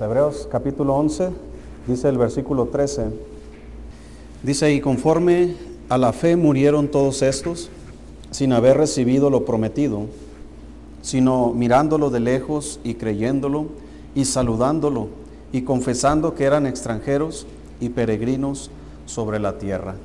[0.00, 1.30] Hebreos capítulo 11,
[1.86, 3.06] dice el versículo 13,
[4.42, 5.54] dice, y conforme
[5.88, 7.68] a la fe murieron todos estos,
[8.30, 10.06] sin haber recibido lo prometido,
[11.02, 13.66] sino mirándolo de lejos y creyéndolo
[14.14, 15.08] y saludándolo
[15.52, 17.46] y confesando que eran extranjeros
[17.80, 18.70] y peregrinos
[19.06, 19.96] sobre la tierra.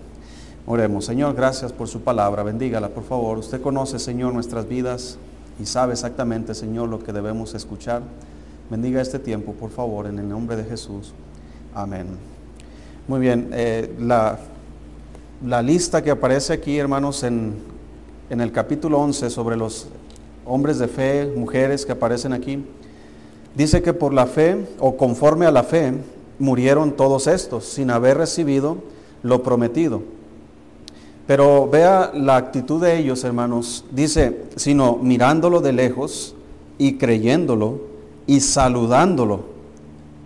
[0.65, 3.37] Oremos, Señor, gracias por su palabra, bendígala por favor.
[3.37, 5.17] Usted conoce, Señor, nuestras vidas
[5.59, 8.01] y sabe exactamente, Señor, lo que debemos escuchar.
[8.69, 11.13] Bendiga este tiempo, por favor, en el nombre de Jesús.
[11.73, 12.07] Amén.
[13.07, 14.39] Muy bien, eh, la,
[15.45, 17.53] la, lista que aparece aquí, hermanos, en,
[18.29, 19.87] en el capítulo 11 sobre los
[20.45, 22.65] hombres de fe, mujeres que aparecen aquí,
[23.55, 25.93] dice que por la fe o conforme a la fe
[26.37, 28.79] murieron todos estos sin haber recibido
[29.23, 30.01] lo prometido.
[31.25, 33.85] Pero vea la actitud de ellos, hermanos.
[33.91, 36.35] Dice, sino mirándolo de lejos
[36.77, 37.95] y creyéndolo
[38.27, 39.45] y saludándolo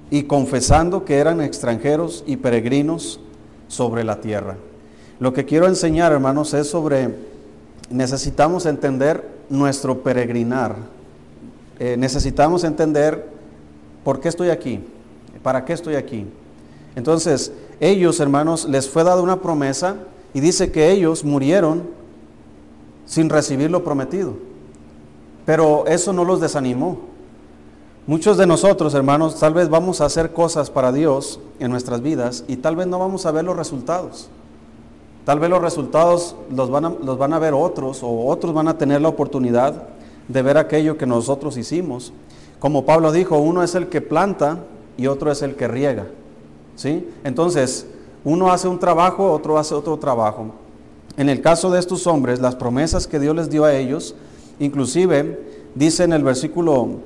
[0.09, 3.21] y confesando que eran extranjeros y peregrinos
[3.67, 4.57] sobre la tierra.
[5.19, 7.15] Lo que quiero enseñar, hermanos, es sobre,
[7.89, 10.75] necesitamos entender nuestro peregrinar.
[11.79, 13.29] Eh, necesitamos entender
[14.03, 14.83] por qué estoy aquí,
[15.43, 16.25] para qué estoy aquí.
[16.95, 19.95] Entonces, ellos, hermanos, les fue dada una promesa
[20.33, 21.83] y dice que ellos murieron
[23.05, 24.33] sin recibir lo prometido.
[25.45, 27.10] Pero eso no los desanimó.
[28.11, 32.43] Muchos de nosotros, hermanos, tal vez vamos a hacer cosas para Dios en nuestras vidas
[32.49, 34.27] y tal vez no vamos a ver los resultados.
[35.23, 38.67] Tal vez los resultados los van a, los van a ver otros o otros van
[38.67, 39.83] a tener la oportunidad
[40.27, 42.11] de ver aquello que nosotros hicimos.
[42.59, 44.57] Como Pablo dijo, uno es el que planta
[44.97, 46.07] y otro es el que riega.
[46.75, 47.07] ¿Sí?
[47.23, 47.87] Entonces,
[48.25, 50.47] uno hace un trabajo, otro hace otro trabajo.
[51.15, 54.15] En el caso de estos hombres, las promesas que Dios les dio a ellos,
[54.59, 56.99] inclusive dice en el versículo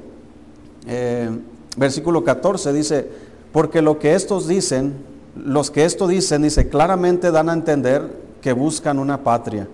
[0.88, 1.30] eh,
[1.78, 3.10] versículo 14 dice,
[3.52, 4.94] porque lo que estos dicen,
[5.36, 8.10] los que esto dicen, dice, claramente dan a entender
[8.42, 9.68] que buscan una patria.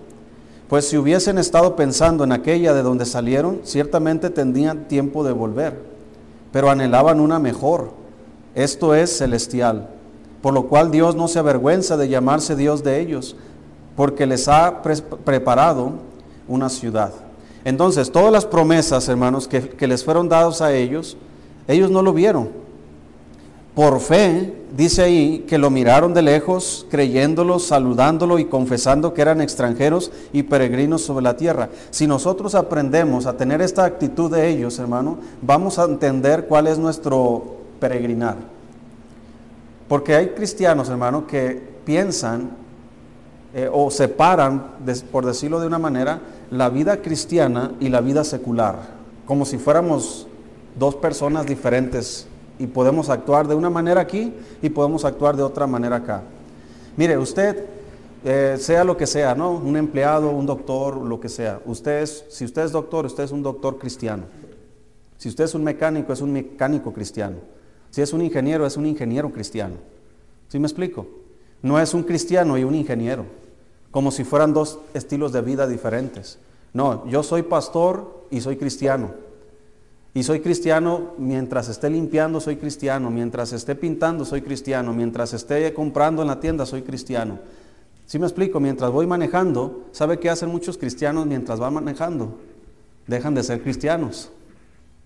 [0.68, 5.78] Pues si hubiesen estado pensando en aquella de donde salieron, ciertamente tendrían tiempo de volver,
[6.50, 7.90] pero anhelaban una mejor,
[8.54, 9.88] esto es celestial,
[10.40, 13.36] por lo cual Dios no se avergüenza de llamarse Dios de ellos,
[13.96, 15.92] porque les ha preparado
[16.48, 17.12] una ciudad.
[17.64, 21.16] Entonces, todas las promesas, hermanos, que, les fueron dados a ellos,
[21.68, 22.50] ellos no lo vieron.
[23.74, 29.40] Por fe, dice ahí, que lo miraron de lejos, creyéndolo, saludándolo y confesando que eran
[29.40, 31.70] extranjeros y peregrinos sobre la tierra.
[31.90, 36.78] Si nosotros aprendemos a tener esta actitud de ellos, hermano, vamos a entender cuál es
[36.78, 38.36] nuestro peregrinar.
[39.88, 42.50] Porque hay cristianos, hermano, que piensan
[43.54, 44.64] eh, o separan,
[45.10, 46.20] por decirlo de una manera,
[46.52, 48.80] la vida cristiana y la vida secular,
[49.24, 50.26] como si fuéramos
[50.78, 52.26] dos personas diferentes
[52.58, 56.22] y podemos actuar de una manera aquí y podemos actuar de otra manera acá.
[56.98, 57.64] Mire, usted,
[58.22, 59.52] eh, sea lo que sea, ¿no?
[59.52, 61.58] Un empleado, un doctor, lo que sea.
[61.64, 64.24] Usted si usted es doctor, usted es un doctor cristiano.
[65.16, 67.36] Si usted es un mecánico, es un mecánico cristiano.
[67.88, 69.76] Si es un ingeniero, es un ingeniero cristiano.
[70.48, 71.06] ¿Sí me explico?
[71.62, 73.24] No es un cristiano y un ingeniero
[73.92, 76.38] como si fueran dos estilos de vida diferentes.
[76.72, 79.12] No, yo soy pastor y soy cristiano.
[80.14, 83.10] Y soy cristiano mientras esté limpiando, soy cristiano.
[83.10, 84.92] Mientras esté pintando, soy cristiano.
[84.92, 87.38] Mientras esté comprando en la tienda, soy cristiano.
[88.06, 92.38] Si me explico, mientras voy manejando, ¿sabe qué hacen muchos cristianos mientras van manejando?
[93.06, 94.30] Dejan de ser cristianos.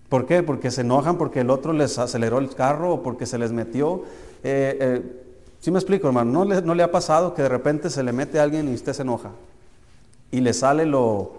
[0.09, 0.43] ¿Por qué?
[0.43, 4.03] Porque se enojan porque el otro les aceleró el carro o porque se les metió.
[4.43, 5.23] Eh, eh,
[5.59, 6.31] ¿Sí me explico, hermano?
[6.31, 8.73] ¿No le, ¿No le ha pasado que de repente se le mete a alguien y
[8.73, 9.31] usted se enoja?
[10.31, 11.33] Y le sale lo,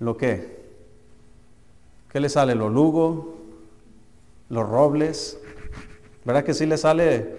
[0.00, 0.64] ¿lo qué?
[2.10, 2.54] ¿Qué le sale?
[2.54, 3.34] Lo lugo,
[4.48, 5.38] los robles.
[6.24, 7.36] ¿Verdad que sí le sale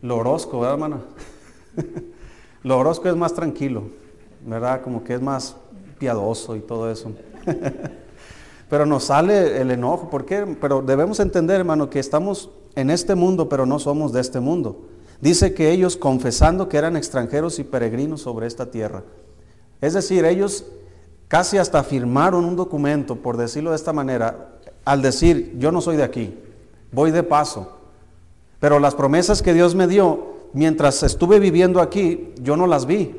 [0.00, 1.02] lo orozco, verdad, hermano?
[2.62, 3.84] lo orozco es más tranquilo,
[4.46, 4.82] ¿verdad?
[4.82, 5.56] Como que es más
[5.98, 7.12] piadoso y todo eso.
[8.70, 10.56] pero nos sale el enojo, ¿por qué?
[10.60, 14.88] Pero debemos entender, hermano, que estamos en este mundo, pero no somos de este mundo.
[15.22, 19.04] Dice que ellos confesando que eran extranjeros y peregrinos sobre esta tierra.
[19.80, 20.64] Es decir, ellos
[21.28, 25.96] casi hasta firmaron un documento, por decirlo de esta manera, al decir, yo no soy
[25.96, 26.34] de aquí,
[26.90, 27.78] voy de paso.
[28.58, 33.14] Pero las promesas que Dios me dio mientras estuve viviendo aquí, yo no las vi.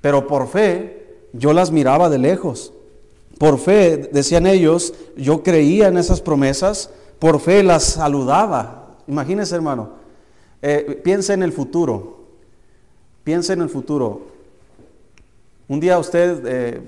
[0.00, 2.72] Pero por fe, yo las miraba de lejos.
[3.38, 6.90] Por fe, decían ellos, yo creía en esas promesas,
[7.20, 8.96] por fe las saludaba.
[9.06, 9.97] Imagínense, hermano,
[10.62, 12.18] eh, piense en el futuro.
[13.24, 14.22] Piense en el futuro.
[15.68, 16.82] Un día usted, eh,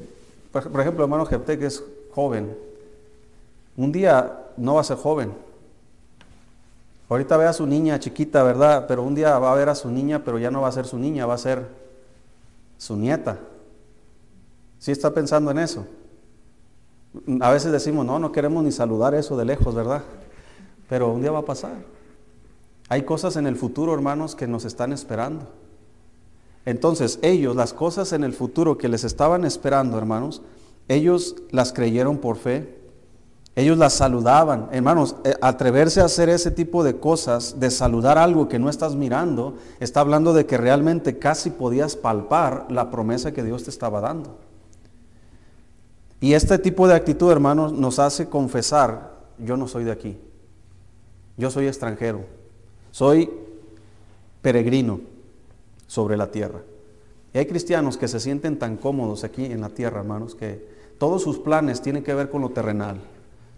[0.50, 2.56] por, ejemplo, hermano Jepte, que es joven,
[3.76, 5.32] un día no va a ser joven.
[7.08, 8.86] Ahorita ve a su niña chiquita, ¿verdad?
[8.88, 10.86] Pero un día va a ver a su niña, pero ya no va a ser
[10.86, 11.66] su niña, va a ser
[12.78, 13.38] su nieta.
[14.78, 15.86] ¿Sí está pensando en eso?
[17.40, 20.02] A veces decimos, no, no queremos ni saludar eso de lejos, ¿verdad?
[20.88, 21.74] Pero un día va a pasar.
[22.90, 25.46] Hay cosas en el futuro, hermanos, que nos están esperando.
[26.66, 30.42] Entonces, ellos, las cosas en el futuro que les estaban esperando, hermanos,
[30.88, 32.80] ellos las creyeron por fe,
[33.54, 34.68] ellos las saludaban.
[34.72, 38.96] Hermanos, eh, atreverse a hacer ese tipo de cosas, de saludar algo que no estás
[38.96, 44.00] mirando, está hablando de que realmente casi podías palpar la promesa que Dios te estaba
[44.00, 44.36] dando.
[46.20, 50.18] Y este tipo de actitud, hermanos, nos hace confesar, yo no soy de aquí,
[51.36, 52.39] yo soy extranjero,
[52.90, 53.30] soy
[54.42, 55.00] peregrino
[55.86, 56.60] sobre la tierra.
[57.32, 60.66] Y hay cristianos que se sienten tan cómodos aquí en la tierra, hermanos, que
[60.98, 63.00] todos sus planes tienen que ver con lo terrenal.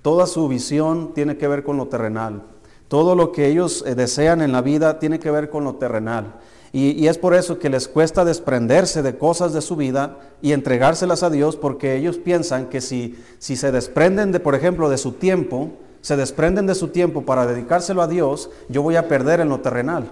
[0.03, 2.43] Toda su visión tiene que ver con lo terrenal.
[2.89, 6.35] Todo lo que ellos eh, desean en la vida tiene que ver con lo terrenal.
[6.75, 11.23] Y, es por eso que les cuesta desprenderse de cosas de su vida y entregárselas
[11.23, 15.13] a Dios, porque ellos piensan que si, si se desprenden de, por ejemplo, de su
[15.13, 19.49] tiempo, se desprenden de su tiempo para dedicárselo a Dios, yo voy a perder en
[19.49, 20.11] lo terrenal.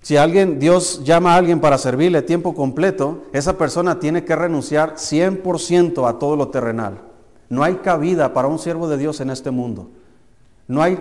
[0.00, 4.96] Si alguien, Dios llama a alguien para servirle tiempo completo, esa persona tiene que renunciar
[4.96, 6.98] 100% a todo lo terrenal.
[7.48, 9.90] No hay cabida para un siervo de Dios en este mundo.
[10.66, 10.98] No hay,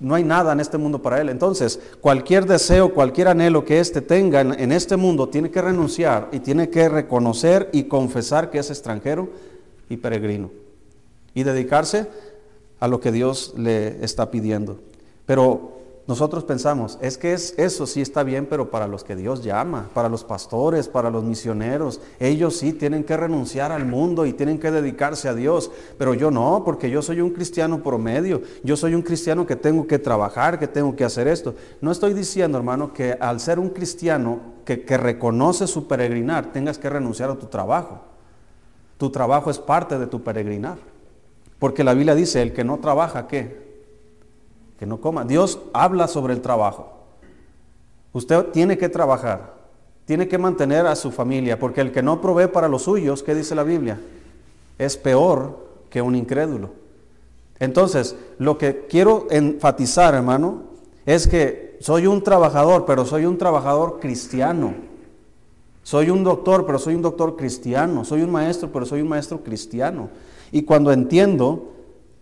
[0.00, 1.28] no hay nada en este mundo para él.
[1.28, 6.28] Entonces, cualquier deseo, cualquier anhelo que éste tenga en, en este mundo, tiene que renunciar
[6.32, 9.28] y tiene que reconocer y confesar que es extranjero
[9.90, 10.50] y peregrino.
[11.34, 12.08] Y dedicarse
[12.78, 14.78] a lo que Dios le está pidiendo.
[15.26, 15.80] Pero
[16.10, 19.90] nosotros pensamos, es que es, eso sí está bien, pero para los que Dios llama,
[19.94, 24.58] para los pastores, para los misioneros, ellos sí tienen que renunciar al mundo y tienen
[24.58, 28.96] que dedicarse a Dios, pero yo no, porque yo soy un cristiano promedio, yo soy
[28.96, 31.54] un cristiano que tengo que trabajar, que tengo que hacer esto.
[31.80, 36.76] No estoy diciendo, hermano, que al ser un cristiano que, que reconoce su peregrinar, tengas
[36.76, 38.00] que renunciar a tu trabajo.
[38.98, 40.78] Tu trabajo es parte de tu peregrinar,
[41.60, 43.70] porque la Biblia dice, el que no trabaja, ¿qué?
[44.80, 45.26] que no coma.
[45.26, 46.90] Dios habla sobre el trabajo.
[48.14, 49.52] Usted tiene que trabajar,
[50.06, 53.34] tiene que mantener a su familia, porque el que no provee para los suyos, ¿qué
[53.34, 54.00] dice la Biblia?
[54.78, 56.70] Es peor que un incrédulo.
[57.58, 60.62] Entonces, lo que quiero enfatizar, hermano,
[61.04, 64.72] es que soy un trabajador, pero soy un trabajador cristiano.
[65.82, 68.06] Soy un doctor, pero soy un doctor cristiano.
[68.06, 70.08] Soy un maestro, pero soy un maestro cristiano.
[70.52, 71.72] Y cuando entiendo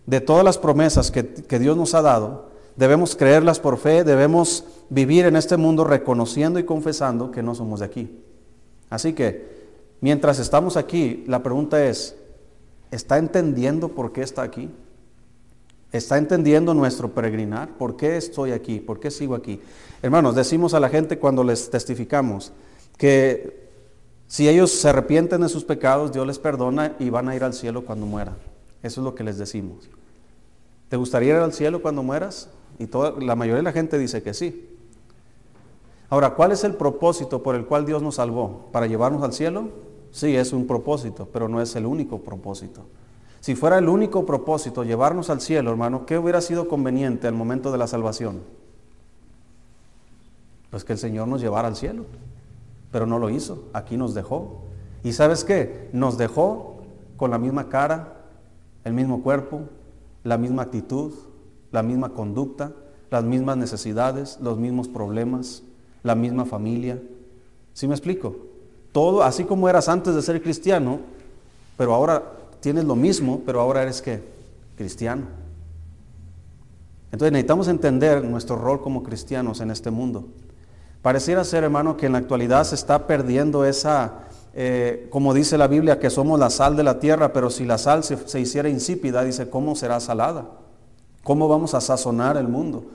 [0.05, 2.49] de todas las promesas que, que Dios nos ha dado,
[2.79, 7.81] Debemos creerlas por fe, debemos vivir en este mundo reconociendo y confesando que no somos
[7.81, 8.09] de aquí.
[8.89, 9.67] Así que,
[9.99, 12.15] mientras estamos aquí, la pregunta es,
[12.89, 14.69] ¿está entendiendo por qué está aquí?
[15.91, 17.67] ¿Está entendiendo nuestro peregrinar?
[17.77, 18.79] ¿Por qué estoy aquí?
[18.79, 19.59] ¿Por qué sigo aquí?
[20.01, 22.53] Hermanos, decimos a la gente cuando les testificamos
[22.97, 23.68] que
[24.29, 27.55] si ellos se arrepienten de sus pecados, Dios les perdona y van a ir al
[27.55, 28.35] cielo cuando mueran.
[28.83, 29.89] Eso es lo que les decimos.
[30.87, 32.47] ¿Te gustaría ir al cielo cuando mueras?
[32.77, 34.69] Y toda, la mayoría de la gente dice que sí.
[36.11, 38.69] Ahora, ¿cuál es el propósito por el cual Dios nos salvó?
[38.71, 39.69] ¿Para llevarnos al cielo?
[40.11, 42.83] Sí, es un propósito, pero no es el único propósito.
[43.39, 47.71] Si fuera el único propósito llevarnos al cielo, hermano, ¿qué hubiera sido conveniente al momento
[47.71, 48.43] de la salvación?
[50.69, 52.05] Pues que el Señor nos llevara al cielo,
[52.91, 54.61] pero no lo hizo, aquí nos dejó.
[55.03, 55.89] ¿Y sabes qué?
[55.93, 56.77] Nos dejó
[57.17, 58.25] con la misma cara,
[58.83, 59.61] el mismo cuerpo,
[60.23, 61.13] la misma actitud,
[61.71, 62.73] la misma conducta,
[63.11, 65.63] las mismas necesidades, los mismos problemas,
[66.03, 67.01] la misma familia.
[67.73, 68.35] ¿Sí me explico?
[68.91, 70.99] Todo, así como eras antes de ser cristiano,
[71.77, 72.23] pero ahora
[72.59, 74.23] tienes lo mismo, pero ahora eres qué?
[74.75, 75.23] Cristiano.
[77.11, 80.27] Entonces necesitamos entender nuestro rol como cristianos en este mundo.
[81.01, 85.67] Pareciera ser, hermano, que en la actualidad se está perdiendo esa, eh, como dice la
[85.67, 88.67] Biblia, que somos la sal de la tierra, pero si la sal se, se hiciera
[88.67, 90.45] insípida, dice, ¿cómo será salada?
[91.23, 92.85] ¿Cómo vamos a sazonar el mundo?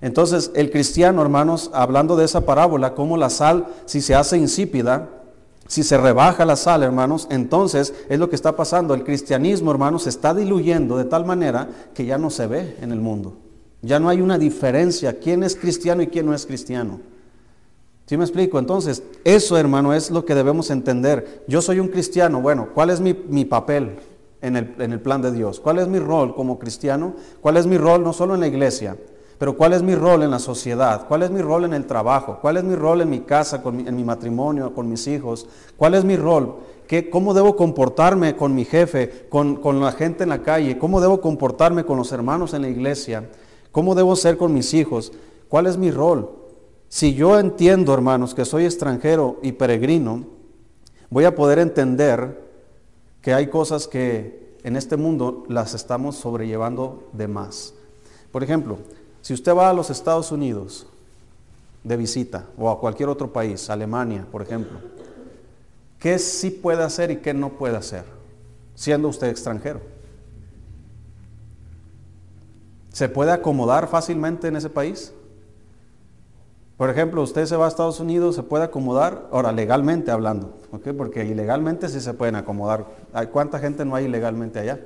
[0.00, 5.08] Entonces, el cristiano, hermanos, hablando de esa parábola, como la sal, si se hace insípida,
[5.66, 8.94] si se rebaja la sal, hermanos, entonces es lo que está pasando.
[8.94, 12.92] El cristianismo, hermanos, se está diluyendo de tal manera que ya no se ve en
[12.92, 13.38] el mundo.
[13.80, 17.00] Ya no hay una diferencia quién es cristiano y quién no es cristiano.
[18.06, 18.58] ¿Sí me explico?
[18.58, 21.44] Entonces, eso, hermano, es lo que debemos entender.
[21.48, 23.96] Yo soy un cristiano, bueno, ¿cuál es mi, mi papel?
[24.44, 25.58] en el, plan de Dios.
[25.58, 27.14] ¿Cuál es mi rol como cristiano?
[27.40, 28.96] ¿Cuál es mi rol no solo en la iglesia,
[29.38, 31.06] pero ¿cuál es mi rol en la sociedad?
[31.08, 32.38] ¿Cuál es mi rol en el trabajo?
[32.42, 35.46] ¿Cuál es mi rol en mi casa, en mi matrimonio, con mis hijos?
[35.78, 36.56] ¿Cuál es mi rol?
[36.86, 40.76] ¿Qué, ¿Cómo debo comportarme con mi jefe, con, con la gente en la calle?
[40.76, 43.30] ¿Cómo debo comportarme con los hermanos en la iglesia?
[43.72, 45.10] ¿Cómo debo ser con mis hijos?
[45.48, 46.43] ¿Cuál es mi rol?
[46.94, 50.26] Si yo entiendo, hermanos, que soy extranjero y peregrino,
[51.10, 52.40] voy a poder entender
[53.20, 57.74] que hay cosas que en este mundo las estamos sobrellevando de más.
[58.30, 58.78] Por ejemplo,
[59.22, 60.86] si usted va a los Estados Unidos
[61.82, 64.78] de visita o a cualquier otro país, Alemania, por ejemplo,
[65.98, 68.04] ¿qué sí puede hacer y qué no puede hacer
[68.76, 69.80] siendo usted extranjero?
[72.92, 75.12] ¿Se puede acomodar fácilmente en ese país?
[76.76, 80.54] Por ejemplo, usted se va a Estados Unidos, se puede acomodar, ahora legalmente hablando,
[80.96, 82.86] porque ilegalmente sí se pueden acomodar.
[83.32, 84.80] ¿Cuánta gente no hay ilegalmente allá?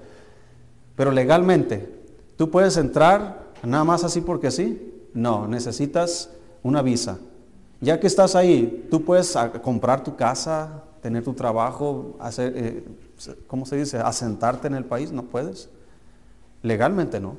[0.96, 1.94] Pero legalmente,
[2.36, 4.94] tú puedes entrar Nada más así porque sí.
[5.14, 6.30] No, necesitas
[6.62, 7.18] una visa.
[7.80, 12.84] Ya que estás ahí, tú puedes comprar tu casa, tener tu trabajo, hacer, eh,
[13.46, 13.98] ¿cómo se dice?
[13.98, 15.68] Asentarte en el país, no puedes.
[16.62, 17.36] Legalmente no.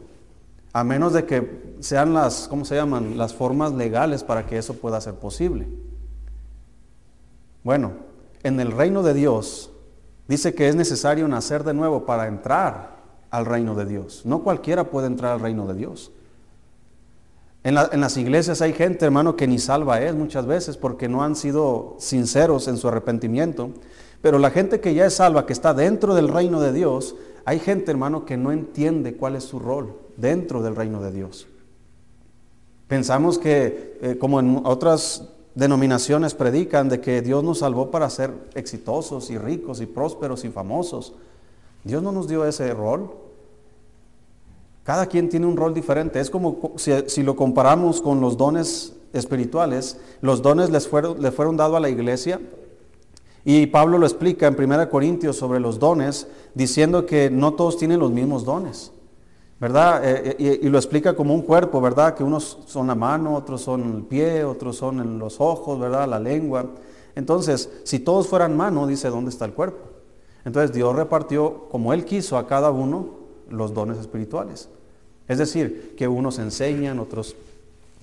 [0.80, 3.18] A menos de que sean las, ¿cómo se llaman?
[3.18, 5.68] Las formas legales para que eso pueda ser posible.
[7.66, 7.92] Bueno,
[8.44, 9.72] en el reino de Dios
[10.30, 12.96] dice que es necesario nacer de nuevo para entrar
[13.30, 14.22] al reino de Dios.
[14.24, 16.14] No cualquiera puede entrar al reino de Dios.
[17.66, 21.36] En, las iglesias hay gente, hermano, que ni salva es muchas veces porque no han
[21.36, 23.72] sido sinceros en su arrepentimiento.
[24.22, 27.60] Pero la gente que ya es salva, que está dentro del reino de Dios, hay
[27.60, 31.48] gente, hermano, que no entiende cuál es su rol dentro del reino de Dios.
[32.88, 38.34] Pensamos que, eh, como en otras denominaciones predican, de que Dios nos salvó para ser
[38.56, 41.14] exitosos y ricos y prósperos y famosos.
[41.84, 43.12] Dios no nos dio ese rol.
[44.84, 46.20] Cada quien tiene un rol diferente.
[46.20, 50.00] Es como si, lo comparamos con los dones espirituales.
[50.22, 52.40] Los dones les fueron, le fueron dados a la iglesia.
[53.46, 58.00] Y Pablo lo explica en 1 Corintios sobre los dones, diciendo que no todos tienen
[58.00, 58.92] los mismos dones.
[59.60, 60.02] ¿Verdad?
[60.06, 62.16] Eh, eh, y, lo explica como un cuerpo, ¿verdad?
[62.16, 66.08] Que unos son la mano, otros son el pie, otros son en los ojos, ¿verdad?
[66.08, 66.66] La lengua.
[67.16, 69.80] Entonces, si todos fueran mano, dice, ¿dónde está el cuerpo?
[70.46, 73.10] Entonces Dios repartió como Él quiso a cada uno
[73.50, 74.70] los dones espirituales.
[75.28, 77.36] Es decir, que unos enseñan, otros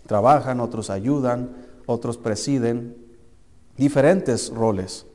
[0.06, 2.96] trabajan, otros ayudan, otros presiden,
[3.78, 5.06] diferentes roles.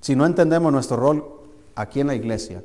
[0.00, 1.24] Si no entendemos nuestro rol
[1.74, 2.64] aquí en la iglesia,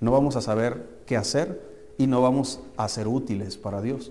[0.00, 1.69] no vamos a saber qué hacer
[2.00, 4.10] y no vamos a ser útiles para Dios.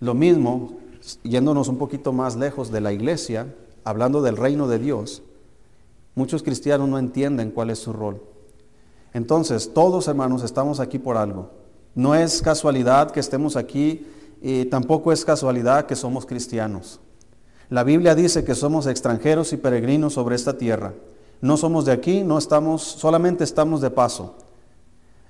[0.00, 0.74] Lo mismo,
[1.22, 5.22] yéndonos un poquito más lejos de la iglesia, hablando del reino de Dios,
[6.14, 8.20] muchos cristianos no entienden cuál es su rol.
[9.14, 11.48] Entonces, todos hermanos estamos aquí por algo.
[11.94, 14.06] No es casualidad que estemos aquí
[14.42, 17.00] y tampoco es casualidad que somos cristianos.
[17.70, 20.92] La Biblia dice que somos extranjeros y peregrinos sobre esta tierra.
[21.40, 24.34] No somos de aquí, no estamos, solamente estamos de paso.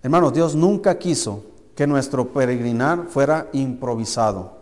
[0.04, 1.44] Hermanos, Dios nunca quiso
[1.74, 4.52] que nuestro peregrinar fuera improvisado.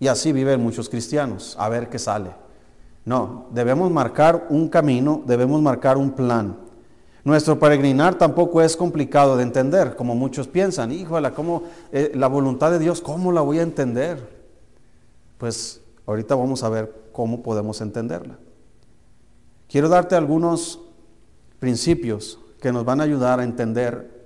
[0.00, 2.32] Y así viven muchos cristianos, a ver qué sale.
[3.04, 6.56] No, debemos marcar un camino, debemos marcar un plan.
[7.22, 11.62] Nuestro peregrinar tampoco es complicado de entender, como muchos piensan, híjole, ¿cómo,
[11.92, 14.28] eh, la voluntad de Dios, ¿cómo la voy a entender?
[15.38, 18.36] Pues ahorita vamos a ver cómo podemos entenderla.
[19.68, 20.80] Quiero darte algunos
[21.60, 24.21] principios que nos van a ayudar a entender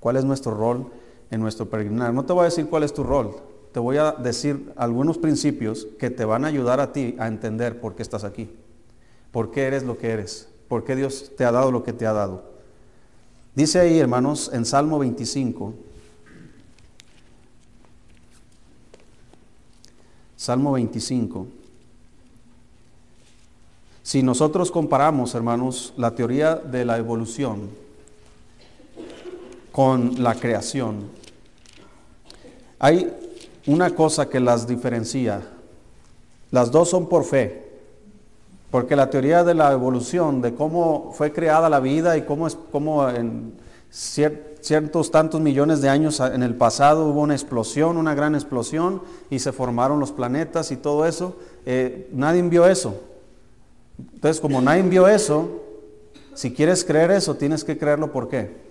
[0.00, 0.90] cuál es nuestro rol
[1.30, 2.12] en nuestro peregrinar.
[2.14, 3.36] No te voy a decir cuál es tu rol,
[3.72, 7.80] te voy a decir algunos principios que te van a ayudar a ti a entender
[7.80, 8.50] por qué estás aquí,
[9.30, 12.06] por qué eres lo que eres por qué Dios te ha dado lo que te
[12.06, 12.44] ha dado.
[13.54, 15.74] Dice ahí, hermanos, en Salmo 25,
[20.36, 21.46] Salmo 25,
[24.02, 27.70] si nosotros comparamos, hermanos, la teoría de la evolución
[29.78, 31.08] con la creación,
[32.80, 33.14] hay
[33.68, 35.40] una cosa que las diferencia.
[36.50, 37.78] Las dos son por fe.
[38.72, 42.58] Porque la teoría de la evolución, de cómo fue creada la vida y cómo, es,
[42.72, 43.54] cómo en
[43.88, 49.38] ciertos tantos millones de años en el pasado hubo una explosión, una gran explosión, y
[49.38, 53.00] se formaron los planetas y todo eso, eh, nadie vio eso.
[54.12, 55.62] Entonces, como nadie vio eso,
[56.34, 58.67] si quieres creer eso, tienes que creerlo por qué?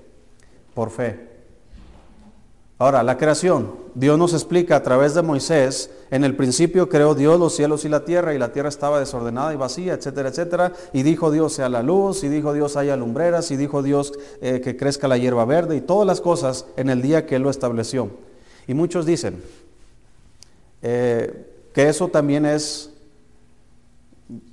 [0.77, 1.17] Por fe.
[2.77, 3.71] Ahora, la creación.
[3.95, 7.89] Dios nos explica a través de Moisés, en el principio creó Dios los cielos y
[7.89, 10.73] la tierra, y la tierra estaba desordenada y vacía, etcétera, etcétera.
[10.93, 14.61] Y dijo Dios sea la luz, y dijo Dios haya lumbreras, y dijo Dios eh,
[14.63, 17.49] que crezca la hierba verde, y todas las cosas en el día que Él lo
[17.49, 18.11] estableció.
[18.67, 19.41] Y muchos dicen,
[20.83, 22.91] eh, que eso también es,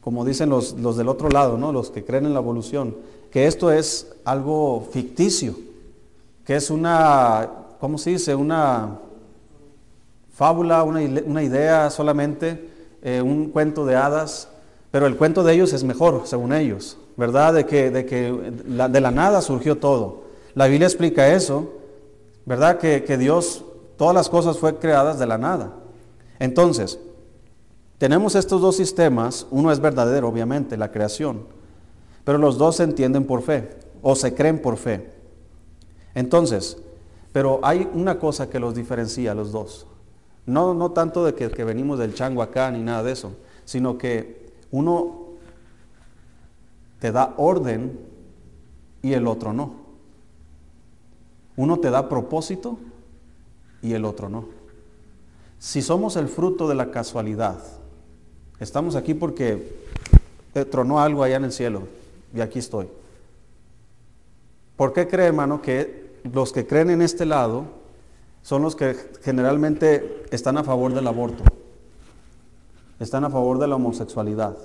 [0.00, 1.70] como dicen los, los del otro lado, ¿no?
[1.70, 2.96] los que creen en la evolución,
[3.30, 5.54] que esto es algo ficticio,
[6.44, 7.48] que es una,
[7.80, 8.34] ¿cómo se dice?
[8.34, 8.98] Una
[10.32, 12.68] fábula, una, una idea solamente,
[13.02, 14.48] eh, un cuento de hadas,
[14.90, 17.54] pero el cuento de ellos es mejor, según ellos, ¿verdad?
[17.54, 20.24] De que, de, que de la nada surgió todo.
[20.54, 21.72] La Biblia explica eso,
[22.44, 22.78] ¿verdad?
[22.78, 23.64] Que, que Dios,
[23.96, 25.72] todas las cosas fue creadas de la nada.
[26.38, 26.98] Entonces,
[27.98, 31.46] tenemos estos dos sistemas, uno es verdadero, obviamente, la creación,
[32.24, 33.70] pero los dos se entienden por fe
[34.02, 35.13] o se creen por fe.
[36.14, 36.76] Entonces,
[37.32, 39.86] pero hay una cosa que los diferencia a los dos.
[40.46, 43.32] No, no tanto de que, que venimos del chango acá ni nada de eso,
[43.64, 45.24] sino que uno
[47.00, 47.98] te da orden
[49.02, 49.74] y el otro no.
[51.56, 52.78] Uno te da propósito
[53.82, 54.46] y el otro no.
[55.58, 57.58] Si somos el fruto de la casualidad,
[58.60, 59.76] estamos aquí porque
[60.70, 61.82] tronó algo allá en el cielo
[62.34, 62.86] y aquí estoy.
[64.76, 67.66] ¿Por qué cree, hermano, que los que creen en este lado
[68.42, 71.44] son los que generalmente están a favor del aborto,
[72.98, 74.56] están a favor de la homosexualidad,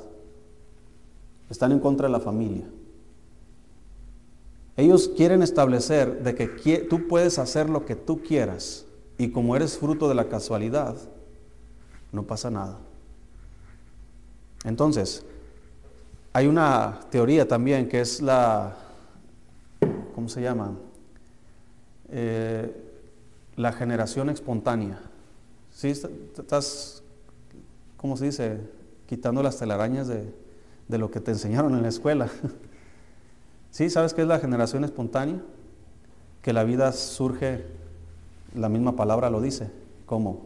[1.49, 2.65] están en contra de la familia.
[4.77, 6.47] Ellos quieren establecer de que
[6.89, 8.85] tú puedes hacer lo que tú quieras
[9.17, 10.95] y como eres fruto de la casualidad,
[12.13, 12.77] no pasa nada.
[14.63, 15.25] Entonces,
[16.31, 18.77] hay una teoría también que es la,
[20.15, 20.73] ¿cómo se llama?
[22.11, 22.85] Eh,
[23.55, 24.99] la generación espontánea.
[25.71, 25.89] ¿Sí?
[25.89, 27.03] Estás,
[27.97, 28.59] ¿cómo se dice?
[29.07, 30.33] Quitando las telarañas de,
[30.87, 32.29] de lo que te enseñaron en la escuela.
[33.71, 33.89] ¿Sí?
[33.89, 35.41] ¿Sabes qué es la generación espontánea?
[36.41, 37.65] Que la vida surge,
[38.55, 39.69] la misma palabra lo dice,
[40.05, 40.45] como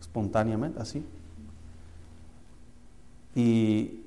[0.00, 1.04] espontáneamente, así.
[3.34, 4.00] Y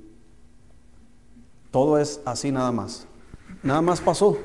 [1.71, 3.05] todo es así nada más.
[3.63, 4.37] Nada más pasó.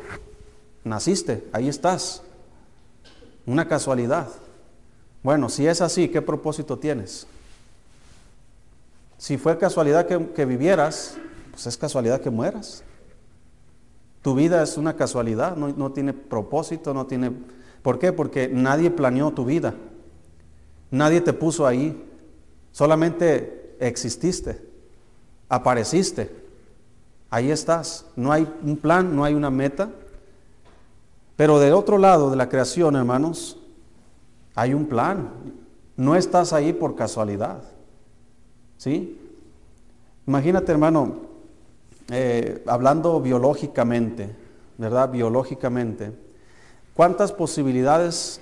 [0.86, 2.22] Naciste, ahí estás.
[3.44, 4.28] Una casualidad.
[5.20, 7.26] Bueno, si es así, ¿qué propósito tienes?
[9.18, 11.16] Si fue casualidad que, vivieras,
[11.50, 12.84] pues es casualidad que mueras.
[14.22, 17.32] Tu vida es una casualidad, no, no, tiene propósito, no tiene...
[17.82, 18.12] ¿Por qué?
[18.12, 19.74] Porque nadie planeó tu vida.
[20.92, 22.00] Nadie te puso ahí.
[22.70, 24.62] Solamente exististe,
[25.48, 26.30] apareciste.
[27.28, 28.06] Ahí estás.
[28.14, 29.90] No hay un plan, no hay una meta.
[31.36, 33.58] Pero del otro lado de la creación, hermanos,
[34.54, 35.30] hay un plan.
[35.96, 37.62] No estás ahí por casualidad.
[38.78, 39.20] ¿Sí?
[40.26, 41.20] Imagínate, hermano,
[42.10, 44.34] eh, hablando biológicamente,
[44.78, 45.10] ¿verdad?
[45.10, 46.12] Biológicamente,
[46.94, 48.40] ¿cuántas posibilidades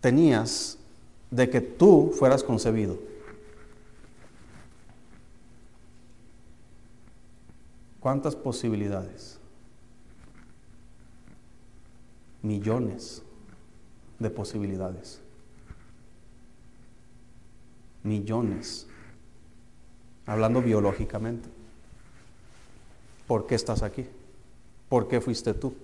[0.00, 0.78] tenías
[1.30, 2.98] de que tú fueras concebido?
[8.00, 9.39] ¿Cuántas posibilidades?
[12.42, 13.22] Millones
[14.18, 15.20] de posibilidades.
[18.02, 18.86] Millones.
[20.26, 21.48] Hablando biológicamente.
[23.26, 24.06] ¿Por qué estás aquí?
[24.88, 25.74] ¿Por qué fuiste tú?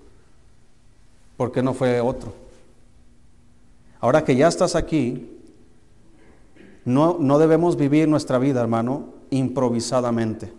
[1.37, 2.35] ¿Por qué no fue otro?
[4.01, 5.31] Ahora que ya estás aquí,
[6.85, 10.53] no, no debemos vivir nuestra vida, hermano, improvisadamente.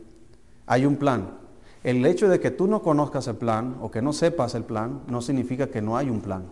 [0.65, 1.37] Hay un plan.
[1.83, 5.01] El hecho de que tú no conozcas el plan o que no sepas el plan
[5.07, 6.45] no significa que no hay un plan.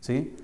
[0.00, 0.34] ¿Sí?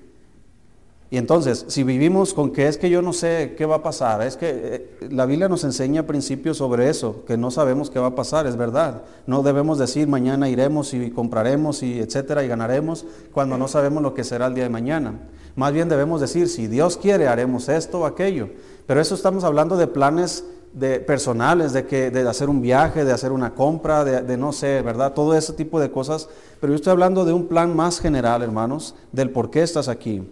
[1.09, 4.23] Y entonces, si vivimos con que es que yo no sé qué va a pasar,
[4.23, 8.09] es que eh, la Biblia nos enseña principios sobre eso, que no sabemos qué va
[8.09, 9.03] a pasar, es verdad.
[9.27, 14.15] No debemos decir mañana iremos y compraremos y etcétera y ganaremos cuando no sabemos lo
[14.15, 15.21] que será el día de mañana.
[15.55, 18.49] Más bien debemos decir, si Dios quiere, haremos esto o aquello.
[18.87, 20.45] Pero eso estamos hablando de planes
[20.77, 24.83] de personales, de, que, de hacer un viaje, de hacer una compra, de, no sé,
[24.83, 25.15] ¿verdad?
[25.15, 26.29] Todo ese tipo de cosas.
[26.61, 30.31] Pero yo estoy hablando de un plan más general, hermanos, del por qué estás aquí.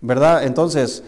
[0.00, 0.42] ¿Verdad?
[0.42, 1.04] Entonces,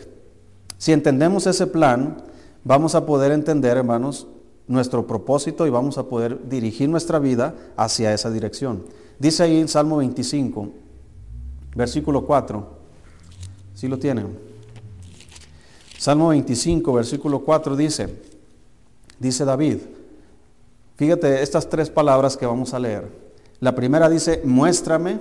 [0.78, 2.18] si entendemos ese plan,
[2.62, 4.28] vamos a poder entender, hermanos,
[4.68, 8.84] nuestro propósito y vamos a poder dirigir nuestra vida hacia esa dirección.
[9.18, 10.68] Dice ahí en Salmo 25,
[11.74, 12.78] versículo 4.
[13.74, 14.38] ¿Sí lo tienen?
[15.98, 18.27] Salmo 25, versículo 4 dice,
[19.18, 19.78] dice David.
[20.96, 23.08] Fíjate estas tres palabras que vamos a leer.
[23.60, 25.20] La primera dice, muéstrame.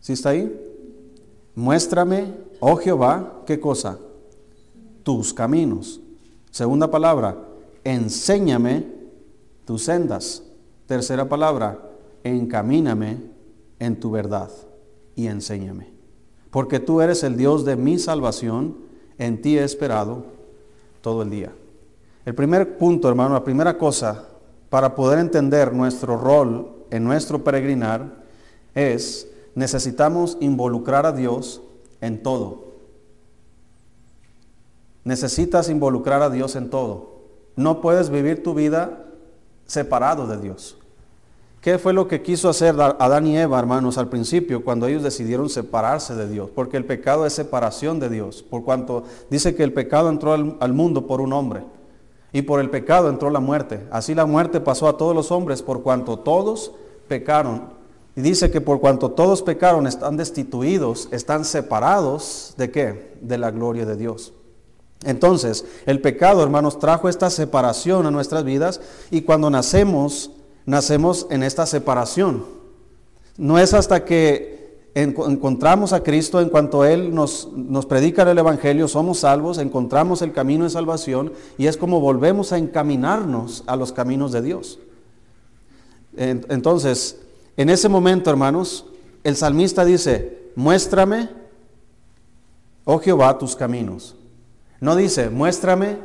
[0.00, 0.60] ¿Sí está ahí?
[1.54, 3.98] Muéstrame, oh Jehová, ¿qué cosa?
[5.02, 6.00] Tus caminos.
[6.50, 7.36] Segunda palabra,
[7.84, 8.86] enséñame
[9.64, 10.42] tus sendas.
[10.86, 11.78] Tercera palabra,
[12.22, 13.18] encamíname
[13.78, 14.50] en tu verdad
[15.14, 15.92] y enséñame.
[16.50, 18.76] porque tú eres el Dios de mi salvación,
[19.18, 20.24] en ti he esperado
[21.04, 21.52] todo el día.
[22.24, 24.24] El primer punto, hermano, la primera cosa
[24.70, 28.24] para poder entender nuestro rol en nuestro peregrinar
[28.74, 31.60] es necesitamos involucrar a Dios
[32.00, 32.72] en todo.
[35.04, 37.20] Necesitas involucrar a Dios en todo.
[37.54, 39.04] No puedes vivir tu vida
[39.66, 40.78] separado de Dios.
[41.64, 45.48] ¿Qué fue lo que quiso hacer Adán y Eva, hermanos, al principio, cuando ellos decidieron
[45.48, 46.50] separarse de Dios?
[46.54, 50.58] Porque el pecado es separación de Dios, por cuanto dice que el pecado entró al,
[50.60, 51.62] al, mundo por un hombre,
[52.34, 53.86] y por el pecado entró la muerte.
[53.90, 56.72] Así la muerte pasó a todos los hombres, por cuanto todos
[57.08, 57.70] pecaron.
[58.14, 63.16] Y dice que por cuanto todos pecaron, están destituidos, están separados de qué?
[63.22, 64.34] De la gloria de Dios.
[65.02, 70.30] Entonces, el pecado, hermanos, trajo esta separación a nuestras vidas y cuando nacemos,
[70.66, 72.44] nacemos en esta separación.
[73.36, 78.86] No es hasta que encontramos a Cristo en cuanto Él nos, nos predica el Evangelio,
[78.86, 83.92] somos salvos, encontramos el camino de salvación y es como volvemos a encaminarnos a los
[83.92, 84.78] caminos de Dios.
[86.16, 87.20] Entonces,
[87.56, 88.86] en ese momento, hermanos,
[89.24, 91.28] el salmista dice, muéstrame,
[92.84, 94.14] oh Jehová, tus caminos.
[94.80, 95.98] No dice, muéstrame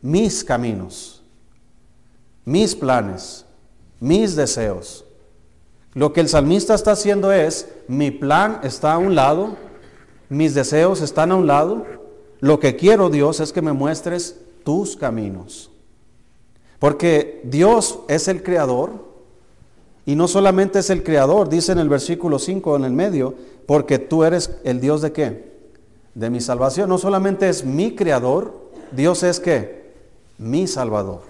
[0.00, 1.22] mis caminos,
[2.44, 3.44] mis planes,
[4.00, 5.04] mis deseos.
[5.94, 9.56] Lo que el salmista está haciendo es, mi plan está a un lado,
[10.28, 11.84] mis deseos están a un lado,
[12.40, 15.70] lo que quiero Dios es que me muestres tus caminos.
[16.78, 19.08] Porque Dios es el creador
[20.06, 23.34] y no solamente es el creador, dice en el versículo 5 en el medio,
[23.66, 25.52] porque tú eres el Dios de qué?
[26.14, 26.88] De mi salvación.
[26.88, 28.54] No solamente es mi creador,
[28.92, 29.92] Dios es que
[30.38, 31.27] mi salvador.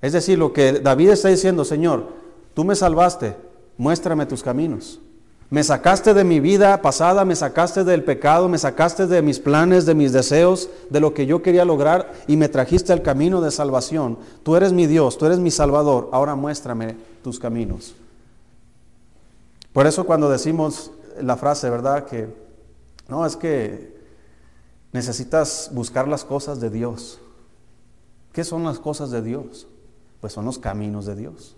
[0.00, 2.08] Es decir, lo que David está diciendo, Señor,
[2.54, 3.36] tú me salvaste,
[3.76, 5.00] muéstrame tus caminos.
[5.50, 9.86] Me sacaste de mi vida pasada, me sacaste del pecado, me sacaste de mis planes,
[9.86, 13.50] de mis deseos, de lo que yo quería lograr y me trajiste al camino de
[13.50, 14.18] salvación.
[14.42, 17.94] Tú eres mi Dios, tú eres mi Salvador, ahora muéstrame tus caminos.
[19.72, 22.04] Por eso cuando decimos la frase, ¿verdad?
[22.04, 22.28] Que
[23.08, 23.96] no, es que
[24.92, 27.20] necesitas buscar las cosas de Dios.
[28.32, 29.66] ¿Qué son las cosas de Dios?
[30.20, 31.56] Pues son los caminos de Dios.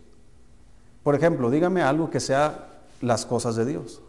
[1.02, 2.68] Por ejemplo, dígame algo que sea
[3.00, 4.02] las cosas de Dios.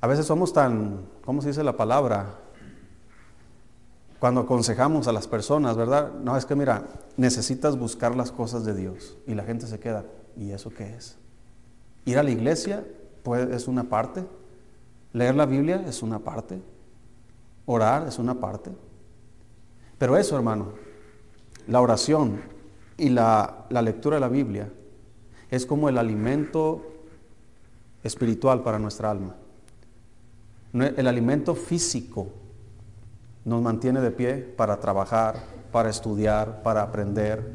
[0.00, 2.38] A veces somos tan, ¿cómo se dice la palabra?
[4.18, 6.12] Cuando aconsejamos a las personas, ¿verdad?
[6.22, 6.84] No, es que mira,
[7.16, 9.16] necesitas buscar las cosas de Dios.
[9.26, 10.04] Y la gente se queda,
[10.36, 11.16] ¿y eso qué es?
[12.04, 12.84] Ir a la iglesia
[13.22, 14.24] pues, es una parte.
[15.12, 16.60] Leer la Biblia es una parte.
[17.66, 18.70] Orar es una parte.
[19.98, 20.72] Pero eso, hermano,
[21.66, 22.40] la oración
[22.96, 24.70] y la, lectura de la Biblia
[25.50, 26.86] es como el alimento
[28.02, 29.36] espiritual para nuestra alma.
[30.72, 32.28] El alimento físico
[33.44, 35.42] nos mantiene de pie para trabajar,
[35.72, 37.50] para estudiar, para aprender.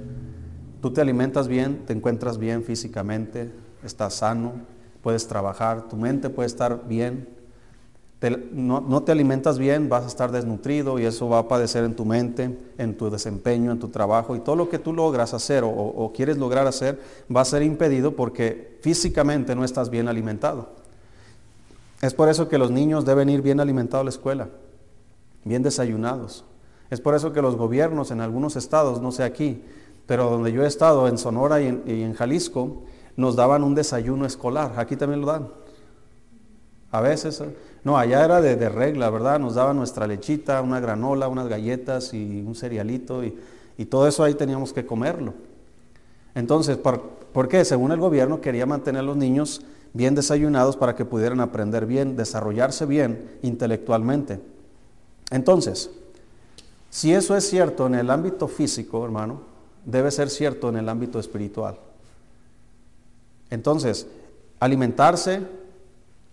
[0.82, 4.54] Tú te alimentas bien, te encuentras bien físicamente, estás sano,
[5.02, 7.30] puedes trabajar, tu mente puede estar bien,
[8.30, 12.06] no, te alimentas bien, vas a estar desnutrido y eso va a padecer en tu
[12.06, 15.70] mente, en tu desempeño, en tu trabajo y todo lo que tú logras hacer o,
[15.70, 17.00] o quieres lograr hacer
[17.34, 20.70] va a ser impedido porque físicamente no estás bien alimentado.
[22.02, 24.50] Es por eso que los niños deben ir bien alimentados a la escuela,
[25.44, 26.46] bien desayunados.
[26.90, 29.64] Es por eso que los gobiernos en algunos estados, no sé aquí,
[30.06, 32.84] pero donde yo he estado, en Sonora y en, y en Jalisco,
[33.18, 34.74] nos daban un desayuno escolar.
[34.78, 35.48] Aquí también lo dan.
[36.92, 37.44] A veces,
[37.86, 39.40] no, allá era de, regla, ¿verdad?
[39.40, 43.38] Nos daban nuestra lechita, una granola, unas galletas y un cerealito y,
[43.86, 45.36] todo eso ahí teníamos que comerlo.
[46.34, 47.64] Entonces, ¿por, qué?
[47.64, 49.62] Según el gobierno quería mantener a los niños
[49.94, 54.40] bien desayunados para que pudieran aprender bien, desarrollarse bien intelectualmente.
[55.30, 55.92] Entonces,
[56.90, 59.42] si eso es cierto en el ámbito físico, hermano,
[59.86, 61.78] debe ser cierto en el ámbito espiritual.
[63.52, 64.08] Entonces,
[64.60, 65.42] alimentarse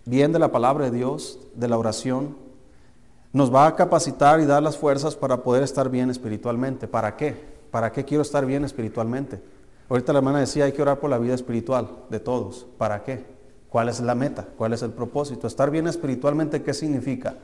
[0.05, 2.37] bien de la palabra de Dios, de la oración,
[3.33, 6.87] nos va a capacitar y dar las fuerzas para poder estar bien espiritualmente.
[6.87, 7.35] ¿Para qué?
[7.71, 9.41] ¿Para qué quiero estar bien espiritualmente?
[9.89, 12.67] Ahorita la hermana decía, hay que orar por la vida espiritual de todos.
[12.79, 13.25] ¿Para qué?
[13.69, 14.47] ¿Cuál es la meta?
[14.57, 15.47] ¿Cuál es el propósito?
[15.47, 17.37] Estar bien espiritualmente, ¿qué significa?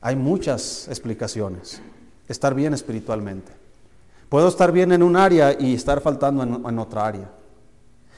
[0.00, 1.80] Hay muchas explicaciones.
[2.28, 3.52] Estar bien espiritualmente.
[4.28, 7.30] Puedo estar bien en un área y estar faltando en, en otra área.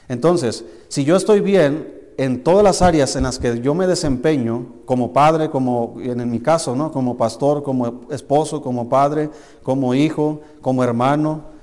[0.07, 4.67] Entonces, si yo estoy bien en todas las áreas en las que yo me desempeño,
[4.85, 6.91] como padre, como en mi caso, ¿no?
[6.91, 9.29] como pastor, como esposo, como padre,
[9.63, 11.55] como hijo, como hermano,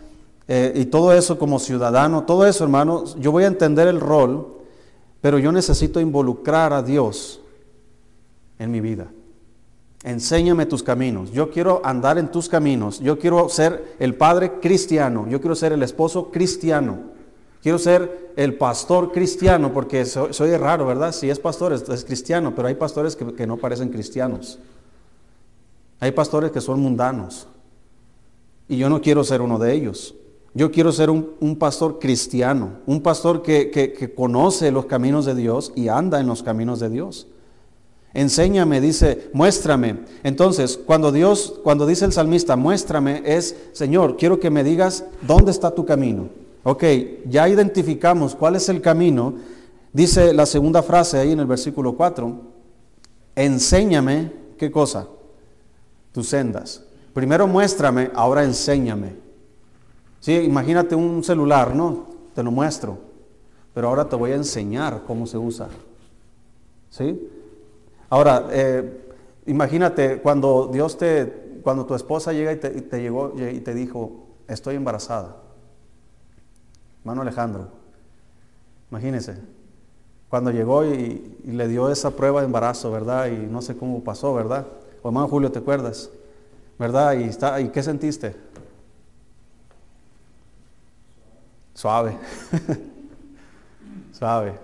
[0.49, 4.63] eh, y todo eso como ciudadano, todo eso, hermano, yo voy a entender el rol
[5.23, 7.41] pero yo necesito involucrar a Dios
[8.59, 9.07] en mi vida.
[10.03, 11.31] Enséñame tus caminos.
[11.31, 12.99] Yo quiero andar en tus caminos.
[12.99, 15.29] Yo quiero ser el padre cristiano.
[15.29, 17.13] Yo quiero ser el esposo cristiano.
[17.63, 21.13] Quiero ser el pastor cristiano, porque soy, raro, ¿verdad?
[21.13, 24.59] Si es pastor, es, cristiano, pero hay pastores que, no parecen cristianos.
[26.01, 27.47] Hay pastores que son mundanos.
[28.69, 30.17] Y yo no quiero ser uno de ellos.
[30.55, 35.73] Yo quiero ser un, pastor cristiano, un pastor que, que conoce los caminos de Dios
[35.77, 37.29] y anda en los caminos de Dios.
[38.13, 40.01] Enséñame, dice, muéstrame.
[40.25, 45.53] Entonces, cuando Dios, cuando dice el salmista, muéstrame, es, Señor, quiero que me digas dónde
[45.53, 46.42] está tu camino.
[46.65, 46.85] Ok,
[47.29, 49.35] ya identificamos cuál es el camino.
[49.93, 52.41] Dice la segunda frase ahí en el versículo 4,
[53.35, 55.07] enséñame, ¿qué cosa?
[56.13, 56.85] Tus sendas.
[57.13, 59.15] Primero muéstrame, ahora enséñame.
[60.21, 62.07] Sí, imagínate un celular, ¿no?
[62.35, 62.97] Te lo muestro,
[63.75, 65.69] pero ahora te voy a enseñar cómo se usa.
[66.91, 67.29] ¿Sí?
[68.09, 69.15] Ahora, eh,
[69.47, 74.77] imagínate cuando Dios te, cuando tu esposa llega y te, llegó y te dijo, estoy
[74.77, 75.42] embarazada.
[77.03, 77.69] Hermano Alejandro,
[78.91, 79.37] imagínese,
[80.29, 83.27] cuando llegó y, le dio esa prueba de embarazo, ¿verdad?
[83.27, 84.67] Y no sé cómo pasó, ¿verdad?
[85.03, 86.11] O hermano Julio, ¿te acuerdas?
[86.79, 87.15] ¿Verdad?
[87.15, 88.35] ¿Y, está, ¿y qué sentiste?
[91.75, 92.17] Suave.
[94.13, 94.59] Suave.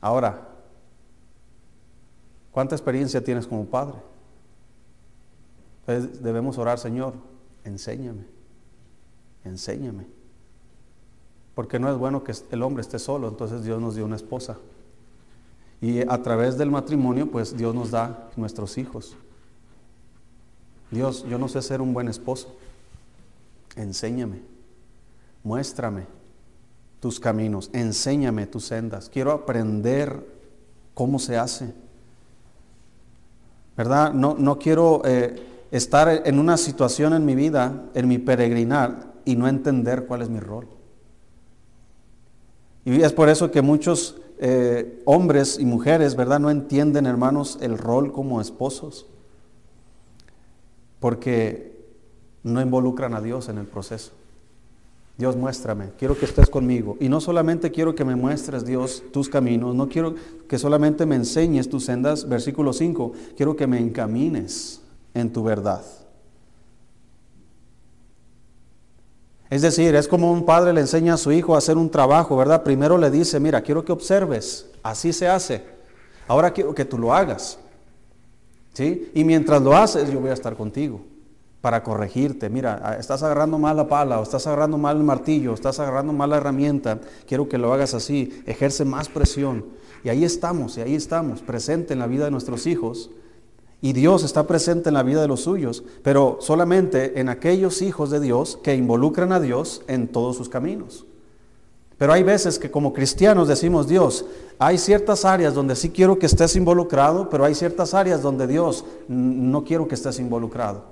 [0.00, 0.54] Ahora,
[2.54, 3.96] ¿Cuánta experiencia tienes como padre?
[5.80, 7.14] Entonces debemos orar, Señor,
[7.64, 8.24] enséñame,
[9.42, 10.06] enséñame.
[11.54, 14.58] Porque no es bueno que el hombre esté solo, entonces Dios nos dio una esposa.
[15.80, 19.16] Y a través del matrimonio, pues Dios nos da nuestros hijos.
[20.90, 22.54] Dios, yo no sé ser un buen esposo.
[23.76, 24.40] Enséñame,
[25.42, 26.06] muéstrame
[27.00, 29.08] tus caminos, enséñame tus sendas.
[29.08, 30.26] Quiero aprender
[30.94, 31.74] cómo se hace.
[33.76, 34.12] ¿verdad?
[34.12, 39.36] No, no quiero eh, estar en una situación en mi vida, en mi peregrinar, y
[39.36, 40.68] no entender cuál es mi rol.
[42.84, 46.40] Y es por eso que muchos eh, hombres y mujeres, ¿verdad?
[46.40, 49.06] No entienden, hermanos, el rol como esposos,
[51.00, 51.74] porque
[52.42, 54.12] no involucran a Dios en el proceso.
[55.16, 56.96] Dios, muéstrame, quiero que estés conmigo.
[56.98, 60.16] Y no solamente quiero que me muestres, Dios, tus caminos, no quiero
[60.48, 64.82] que solamente me enseñes tus sendas, versículo 5, quiero que me encamines
[65.14, 65.84] en tu verdad.
[69.54, 72.36] Es decir, es como un padre le enseña a su hijo a hacer un trabajo,
[72.36, 72.64] ¿verdad?
[72.64, 75.62] Primero le dice, mira, quiero que observes, así se hace.
[76.26, 77.56] Ahora quiero que tú lo hagas.
[78.72, 79.12] ¿Sí?
[79.14, 81.02] Y mientras lo haces, yo voy a estar contigo
[81.60, 82.50] para corregirte.
[82.50, 86.12] Mira, estás agarrando mal la pala, o estás agarrando mal el martillo, o estás agarrando
[86.12, 86.98] mal la herramienta.
[87.24, 88.42] Quiero que lo hagas así.
[88.46, 89.66] Ejerce más presión.
[90.02, 93.08] Y ahí estamos, y ahí estamos, presente en la vida de nuestros hijos.
[93.80, 98.10] Y Dios está presente en la vida de los suyos, pero solamente en aquellos hijos
[98.10, 101.04] de Dios que involucran a Dios en todos sus caminos.
[101.98, 104.24] Pero hay veces que como cristianos decimos, Dios,
[104.58, 108.84] hay ciertas áreas donde sí quiero que estés involucrado, pero hay ciertas áreas donde Dios
[109.08, 110.84] no quiero que estés involucrado.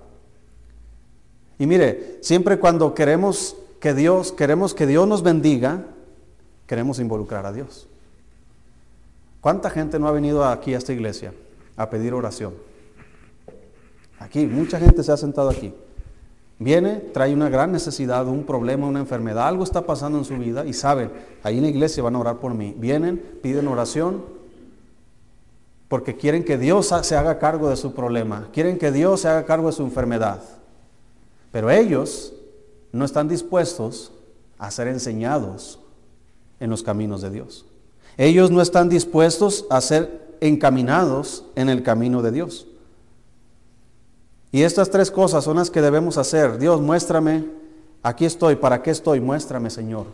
[1.59, 5.87] Y mire, siempre cuando queremos que Dios, queremos que Dios nos bendiga,
[6.67, 7.89] queremos involucrar a Dios.
[9.41, 11.35] ¿Cuánta gente no ha venido aquí a esta iglesia
[11.77, 12.55] a pedir oración?
[14.23, 15.75] Aquí, mucha gente se ha sentado aquí.
[16.59, 20.65] Viene, trae una gran necesidad, un problema, una enfermedad, algo está pasando en su vida
[20.65, 21.11] y saben,
[21.43, 22.75] ahí en la iglesia van a orar por mí.
[22.79, 24.25] Vienen, piden oración
[25.89, 29.45] porque quieren que Dios se haga cargo de su problema, quieren que Dios se haga
[29.45, 30.41] cargo de su enfermedad.
[31.51, 32.33] Pero ellos
[32.93, 34.13] no están dispuestos
[34.57, 35.81] a ser enseñados
[36.61, 37.67] en los caminos de Dios.
[38.17, 42.69] Ellos no están dispuestos a ser encaminados en el camino de Dios.
[44.53, 46.59] Y estas tres cosas son las que debemos hacer.
[46.59, 47.47] Dios, muéstrame,
[48.03, 49.19] aquí estoy, ¿para qué estoy?
[49.19, 50.07] Muéstrame, Señor.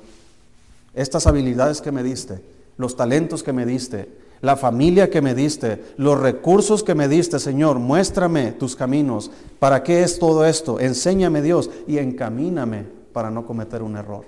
[0.95, 2.41] Estas habilidades que me diste,
[2.77, 4.09] los talentos que me diste,
[4.41, 9.33] la familia que me diste, los recursos que me diste, Señor, muéstrame tus caminos.
[9.59, 10.79] ¿Para qué es todo esto?
[10.79, 14.25] Enséñame Dios y encamíname para no cometer un error.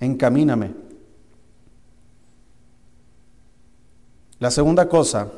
[0.00, 0.72] Encamíname.
[4.38, 5.30] La segunda cosa,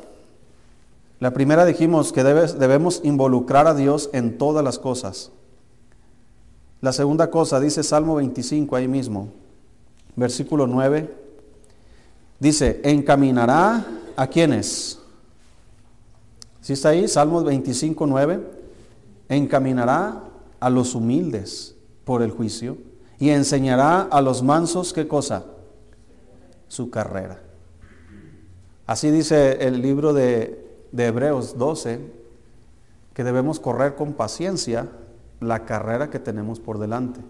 [1.19, 5.31] la primera dijimos que debemos involucrar a Dios en todas las cosas.
[6.81, 9.29] La segunda cosa, dice Salmo 25 ahí mismo,
[10.15, 11.19] versículo 9
[12.39, 14.99] Dice, encaminará a quienes.
[16.61, 17.07] ¿Sí está ahí?
[17.07, 18.39] Salmos 25, 9.
[19.27, 20.23] Encaminará
[20.59, 22.77] a los humildes por el juicio
[23.19, 25.45] y enseñará a los mansos qué cosa?
[26.69, 27.41] su carrera.
[28.85, 31.99] Así dice el libro de, de Hebreos 12,
[33.13, 34.87] que debemos correr con paciencia
[35.39, 37.21] la carrera que tenemos por delante.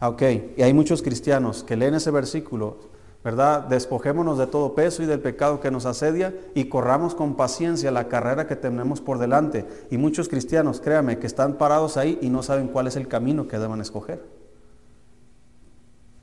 [0.00, 0.22] Ok,
[0.56, 2.78] y hay muchos cristianos que leen ese versículo,
[3.22, 3.64] ¿verdad?
[3.64, 8.08] Despojémonos de todo peso y del pecado que nos asedia y corramos con paciencia la
[8.08, 9.66] carrera que tenemos por delante.
[9.90, 13.46] Y muchos cristianos, créame, que están parados ahí y no saben cuál es el camino
[13.46, 14.24] que deben escoger.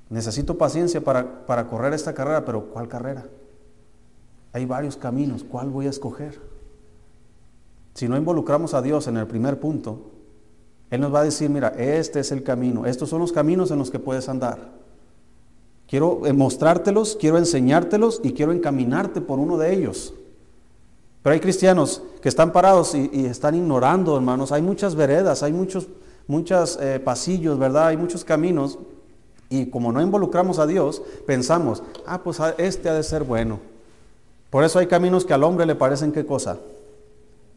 [0.09, 3.25] Necesito paciencia para, para correr esta carrera, pero ¿cuál carrera?
[4.57, 6.39] Hay varios caminos, ¿cuál voy a escoger?
[7.93, 10.09] Si no involucramos a Dios en el primer punto,
[10.89, 13.77] Él nos va a decir, mira, este es el camino, estos son los caminos en
[13.77, 14.71] los que puedes andar.
[15.87, 20.15] Quiero eh, mostrártelos, quiero enseñártelos y quiero encaminarte por uno de ellos.
[21.21, 24.51] Pero hay cristianos que están parados y, están ignorando, hermanos.
[24.51, 25.87] Hay muchas veredas, hay muchos,
[26.81, 27.89] eh, pasillos, ¿verdad?
[27.89, 28.79] Hay muchos caminos.
[29.51, 33.76] Y como no involucramos a Dios, pensamos, ah, pues ah, este ha de ser bueno.
[34.49, 36.57] Por eso hay caminos que al hombre le parecen qué cosa?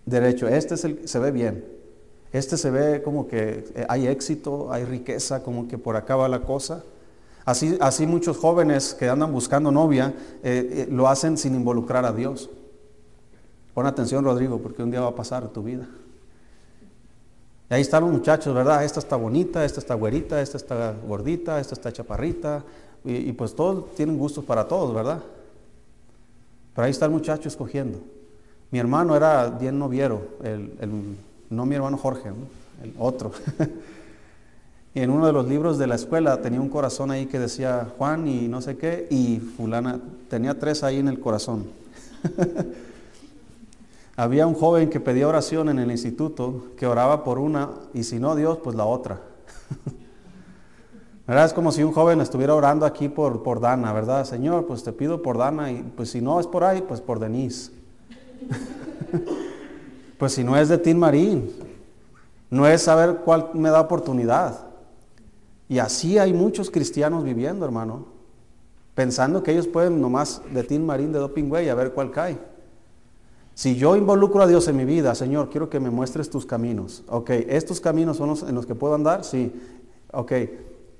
[0.06, 0.48] Derecho.
[0.48, 1.64] Este es el, se ve bien.
[2.32, 6.28] Este se ve como que eh, hay éxito, hay riqueza, como que por acá va
[6.28, 6.84] la cosa.
[7.44, 12.12] Así, así muchos jóvenes que andan buscando novia eh, eh, lo hacen sin involucrar a
[12.12, 12.50] Dios.
[13.74, 15.88] Pon atención, Rodrigo, porque un día va a pasar tu vida.
[17.70, 18.84] Y ahí están los muchachos, ¿verdad?
[18.84, 22.64] Esta está bonita, esta está güerita, esta está gordita, esta está chaparrita.
[23.04, 25.22] Y, pues todos tienen gustos para todos, ¿verdad?
[26.74, 28.00] Pero ahí está el muchacho escogiendo.
[28.70, 30.70] Mi hermano era bien noviero, el,
[31.50, 32.28] no mi hermano Jorge,
[32.82, 33.32] el otro.
[34.94, 37.88] y en uno de los libros de la escuela tenía un corazón ahí que decía
[37.98, 41.66] Juan y no sé qué, y fulana, tenía tres ahí en el corazón.
[44.16, 48.18] Había un joven que pedía oración en el instituto, que oraba por una, y si
[48.18, 49.20] no Dios, pues la otra.
[51.32, 54.24] Es como si un joven estuviera orando aquí por, por Dana, ¿verdad?
[54.24, 57.20] Señor, pues te pido por Dana, y pues si no es por ahí, pues por
[57.20, 57.70] Denise.
[60.18, 61.48] pues si no es de Tim Marín,
[62.50, 64.58] no es saber cuál me da oportunidad.
[65.68, 68.06] Y así hay muchos cristianos viviendo, hermano,
[68.96, 72.38] pensando que ellos pueden nomás de Tim Marín, de Doping Way, a ver cuál cae.
[73.54, 77.04] Si yo involucro a Dios en mi vida, Señor, quiero que me muestres tus caminos.
[77.06, 79.22] Ok, ¿estos caminos son los en los que puedo andar?
[79.22, 79.52] Sí.
[80.12, 80.32] Ok,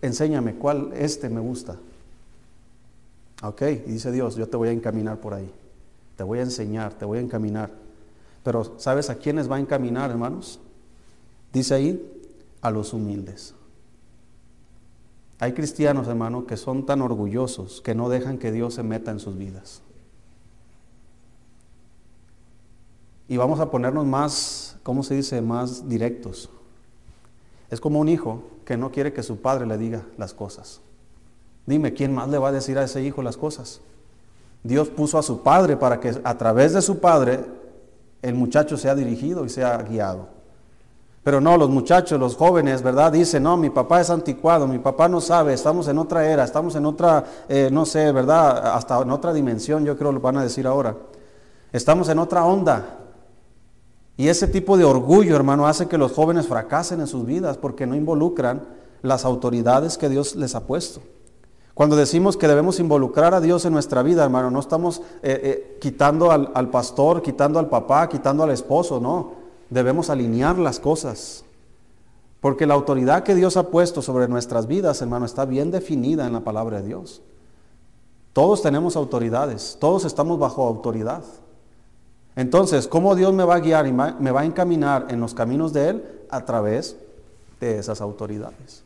[0.03, 1.77] enséñame cuál este me gusta.
[3.43, 5.51] Ok, y dice Dios, yo te voy a encaminar por ahí.
[6.17, 7.71] Te voy a enseñar, te voy a encaminar.
[8.43, 10.61] Pero ¿sabes a quiénes va a encaminar, hermanos?
[11.53, 12.23] Dice ahí,
[12.61, 13.55] a los humildes.
[15.39, 19.21] Hay cristianos, hermano, que son tan orgullosos que no dejan que Dios se meta en
[19.21, 19.81] sus vidas.
[23.27, 26.51] Y vamos a ponernos más, ¿cómo se dice?, más directos.
[27.71, 30.81] Es como un hijo que no quiere que su padre le diga las cosas.
[31.67, 33.81] Dime, ¿quién más le va a decir a ese hijo las cosas?
[34.63, 37.45] Dios puso a su padre para que a través de su padre
[38.23, 40.41] el muchacho sea dirigido y sea guiado.
[41.23, 43.13] Pero no, los muchachos, los jóvenes, ¿verdad?
[43.13, 46.75] Dicen, no, mi papá es anticuado, mi papá no sabe, estamos en otra era, estamos
[46.77, 48.75] en otra, eh, no sé, ¿verdad?
[48.75, 50.97] Hasta en otra dimensión, yo creo lo van a decir ahora.
[51.73, 53.00] Estamos en otra onda.
[54.21, 57.87] Y ese tipo de orgullo, hermano, hace que los jóvenes fracasen en sus vidas porque
[57.87, 58.69] no involucran
[59.01, 61.01] las autoridades que Dios les ha puesto.
[61.73, 65.79] Cuando decimos que debemos involucrar a Dios en nuestra vida, hermano, no estamos eh, eh,
[65.81, 69.33] quitando al, al pastor, quitando al papá, quitando al esposo, no.
[69.71, 71.47] Debemos alinear las cosas.
[72.41, 76.35] Porque la autoridad que Dios ha puesto sobre nuestras vidas, hermano, está bien definida en
[76.35, 77.23] la palabra de Dios.
[78.35, 81.23] Todos tenemos autoridades, todos estamos bajo autoridad.
[82.37, 85.73] Entonces, ¿cómo Dios me va a guiar y me va a encaminar en los caminos
[85.73, 86.05] de Él?
[86.31, 86.97] A través
[87.61, 88.85] de esas autoridades.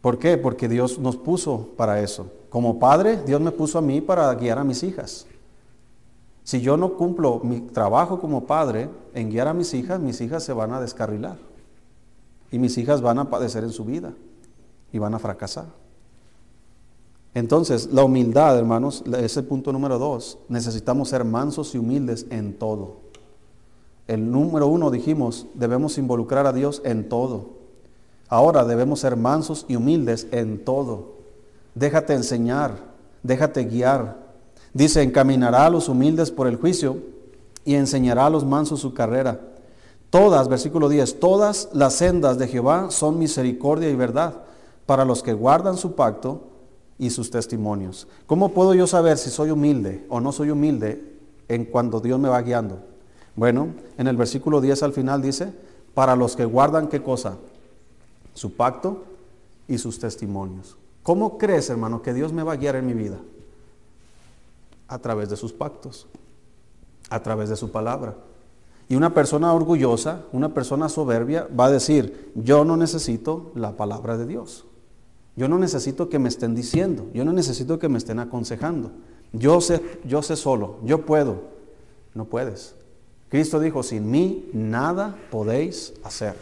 [0.00, 0.38] ¿Por qué?
[0.38, 2.30] Porque Dios nos puso para eso.
[2.48, 5.26] Como padre, Dios me puso a mí para guiar a mis hijas.
[6.42, 10.42] Si yo no cumplo mi trabajo como padre en guiar a mis hijas, mis hijas
[10.42, 11.36] se van a descarrilar.
[12.50, 14.12] Y mis hijas van a padecer en su vida
[14.92, 15.66] y van a fracasar.
[17.34, 22.96] Entonces, la humildad, hermanos, ese punto número dos, necesitamos ser mansos y humildes en todo.
[24.08, 27.50] El número uno dijimos, debemos involucrar a Dios en todo.
[28.28, 31.14] Ahora debemos ser mansos y humildes en todo.
[31.76, 32.72] Déjate enseñar,
[33.22, 34.18] déjate guiar.
[34.74, 36.98] Dice, encaminará a los humildes por el juicio
[37.64, 39.40] y enseñará a los mansos su carrera.
[40.10, 44.42] Todas, versículo 10, todas las sendas de Jehová son misericordia y verdad
[44.86, 46.49] para los que guardan su pacto
[47.00, 48.06] y sus testimonios.
[48.26, 51.02] ¿Cómo puedo yo saber si soy humilde o no soy humilde
[51.48, 52.78] en cuando Dios me va guiando?
[53.34, 55.50] Bueno, en el versículo 10 al final dice,
[55.94, 57.38] para los que guardan qué cosa?
[58.34, 59.04] Su pacto
[59.66, 60.76] y sus testimonios.
[61.02, 63.16] ¿Cómo crees, hermano, que Dios me va a guiar en mi vida?
[64.86, 66.06] A través de sus pactos,
[67.08, 68.14] a través de su palabra.
[68.90, 74.18] Y una persona orgullosa, una persona soberbia, va a decir, yo no necesito la palabra
[74.18, 74.66] de Dios.
[75.40, 78.90] Yo no necesito que me estén diciendo, yo no necesito que me estén aconsejando.
[79.32, 81.44] Yo sé, yo sé solo, yo puedo.
[82.12, 82.74] No puedes.
[83.30, 86.34] Cristo dijo, sin mí nada podéis hacer.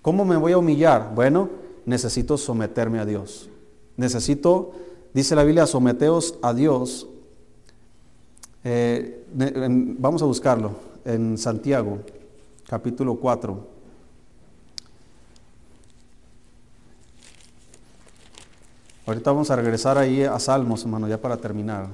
[0.00, 1.12] ¿Cómo me voy a humillar?
[1.14, 1.50] Bueno,
[1.84, 3.50] necesito someterme a Dios.
[3.98, 4.72] Necesito,
[5.12, 7.06] dice la Biblia, someteos a Dios.
[8.64, 9.26] Eh,
[9.98, 10.70] vamos a buscarlo
[11.04, 11.98] en Santiago,
[12.66, 13.71] capítulo 4.
[19.04, 21.88] Ahorita vamos a regresar ahí a Salmos, hermano, ya para terminar.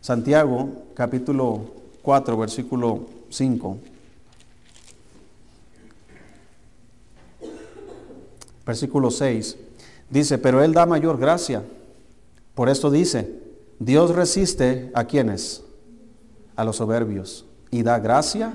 [0.00, 1.62] Santiago, capítulo
[2.02, 3.78] 4, versículo 5.
[8.64, 9.56] Versículo 6.
[10.10, 11.64] Dice, pero Él da mayor gracia.
[12.54, 13.42] Por esto dice,
[13.78, 15.64] Dios resiste a quienes?
[16.54, 18.52] A los soberbios y da gracia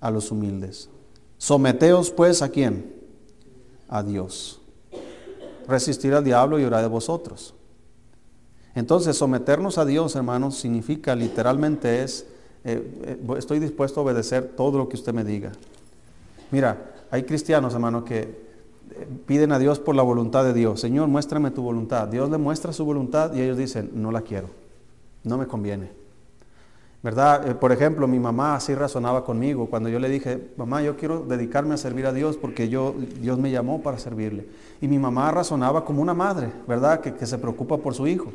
[0.00, 0.88] a los humildes.
[1.38, 2.94] Someteos pues a quién?
[3.88, 4.59] A Dios.
[5.70, 7.54] Resistir al diablo y orar de vosotros.
[8.74, 12.26] Entonces, someternos a Dios, hermanos, significa literalmente es,
[12.64, 15.52] eh, eh, estoy dispuesto a obedecer todo lo que usted me diga.
[16.50, 20.80] Mira, hay cristianos, hermanos, que eh, piden a Dios por la voluntad de Dios.
[20.80, 22.08] Señor, muéstrame tu voluntad.
[22.08, 24.48] Dios le muestra su voluntad y ellos dicen, no la quiero,
[25.22, 25.99] no me conviene.
[27.02, 27.58] ¿Verdad?
[27.58, 31.72] por ejemplo, mi mamá así razonaba conmigo cuando yo le dije, mamá, yo quiero dedicarme
[31.72, 34.46] a servir a Dios porque yo, Dios me llamó para servirle.
[34.82, 37.00] Y mi mamá razonaba como una madre, ¿verdad?
[37.00, 38.30] Que, que se preocupa por su hijo.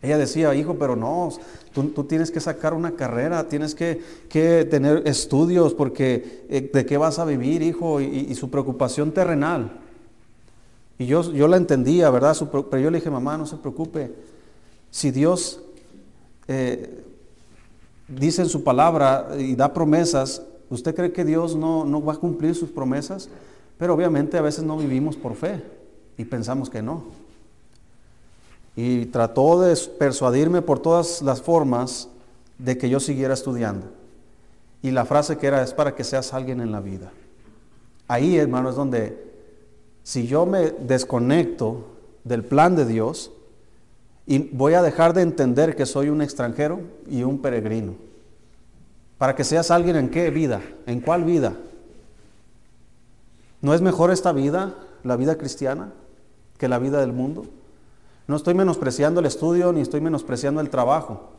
[0.00, 1.30] Ella decía, hijo, pero no,
[1.72, 4.00] tú, tienes que sacar una carrera, tienes que,
[4.70, 9.72] tener estudios, porque eh, de qué vas a vivir, hijo, y, su preocupación terrenal.
[10.98, 12.36] Y yo, yo la entendía, ¿verdad?
[12.70, 14.12] pero yo le dije, mamá, no se preocupe.
[14.90, 15.62] Si Dios
[16.46, 17.04] eh,
[18.08, 22.16] dice en su palabra y da promesas, ¿usted cree que Dios no, no va a
[22.16, 23.28] cumplir sus promesas?
[23.76, 25.62] Pero obviamente a veces no vivimos por fe
[26.16, 27.28] y pensamos que no
[28.80, 32.08] y trató de persuadirme por todas las formas
[32.58, 33.88] de que yo siguiera estudiando.
[34.82, 37.10] Y la frase que era es para que seas alguien en la vida.
[38.06, 39.32] Ahí, hermano, es donde
[40.04, 41.86] si yo me desconecto
[42.22, 43.32] del plan de Dios
[44.30, 47.94] y voy a dejar de entender que soy un extranjero y un peregrino.
[49.16, 51.54] Para que seas alguien en qué vida, en cuál vida.
[53.62, 55.94] ¿No es mejor esta vida, la vida cristiana,
[56.58, 57.46] que la vida del mundo?
[58.26, 61.30] No estoy menospreciando el estudio ni estoy menospreciando el trabajo.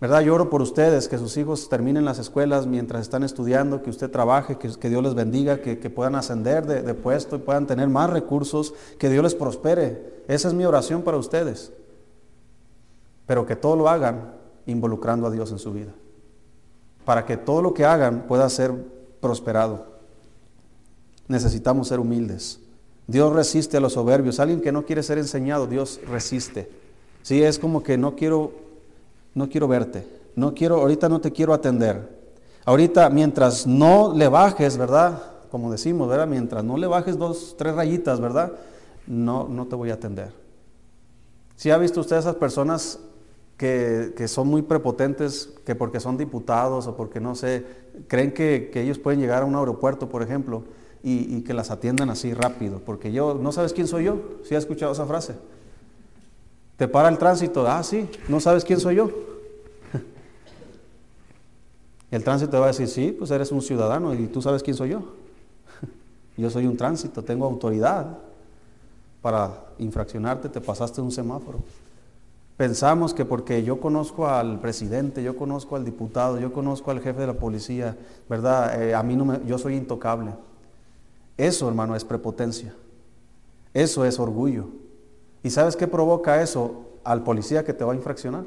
[0.00, 0.22] ¿Verdad?
[0.22, 4.10] Yo oro por ustedes, que sus hijos terminen las escuelas mientras están estudiando, que usted
[4.10, 8.10] trabaje, que, Dios les bendiga, que, puedan ascender de, de, puesto y puedan tener más
[8.10, 10.24] recursos, que Dios les prospere.
[10.26, 11.72] Esa es mi oración para ustedes.
[13.28, 14.32] Pero que todo lo hagan
[14.66, 15.92] involucrando a Dios en su vida.
[17.04, 18.72] Para que todo lo que hagan pueda ser
[19.20, 19.86] prosperado.
[21.28, 22.58] Necesitamos ser humildes.
[23.06, 24.40] Dios resiste a los soberbios.
[24.40, 26.70] Alguien que no quiere ser enseñado, Dios resiste.
[27.22, 28.52] Sí, es como que no quiero,
[29.34, 30.08] no quiero verte.
[30.34, 32.16] No quiero, ahorita no te quiero atender.
[32.64, 35.20] Ahorita, mientras no le bajes, ¿verdad?
[35.50, 36.26] Como decimos, ¿verdad?
[36.26, 38.52] Mientras no le bajes dos, tres rayitas, ¿verdad?
[39.06, 40.32] No, no te voy a atender.
[41.56, 43.00] Si ha visto usted a esas personas
[43.58, 47.66] que, son muy prepotentes, que porque son diputados o porque no sé,
[48.06, 50.62] creen que, ellos pueden llegar a un aeropuerto, por ejemplo,
[51.02, 54.20] y, que las atiendan así rápido, porque yo, ¿no sabes quién soy yo?
[54.44, 55.34] ¿Sí has escuchado esa frase?
[56.76, 59.10] Te para el tránsito, ah, sí, ¿no sabes quién soy yo?
[62.12, 64.76] El tránsito te va a decir, sí, pues eres un ciudadano y tú sabes quién
[64.76, 65.02] soy yo.
[66.36, 68.18] Yo soy un tránsito, tengo autoridad
[69.20, 71.58] para infraccionarte, te pasaste un semáforo.
[72.58, 77.20] Pensamos que porque yo conozco al presidente, yo conozco al diputado, yo conozco al jefe
[77.20, 77.96] de la policía,
[78.28, 78.82] ¿verdad?
[78.82, 80.32] Eh, a mí no yo soy intocable.
[81.36, 82.74] Eso, hermano, es prepotencia.
[83.72, 84.66] Eso es orgullo.
[85.44, 88.42] ¿Y sabes qué provoca eso al policía que te va a infraccionar?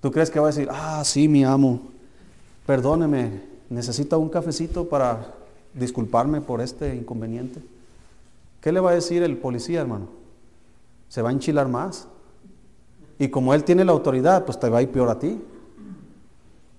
[0.00, 1.82] ¿Tú crees que va a decir, ah, sí, mi amo,
[2.64, 5.34] perdóneme, necesito un cafecito para
[5.74, 7.60] disculparme por este inconveniente?
[8.62, 10.08] ¿Qué le va a decir el policía, hermano?
[11.10, 12.08] Se va a enchilar más.
[13.18, 15.40] Y como él tiene la autoridad, pues te va a ir peor a ti.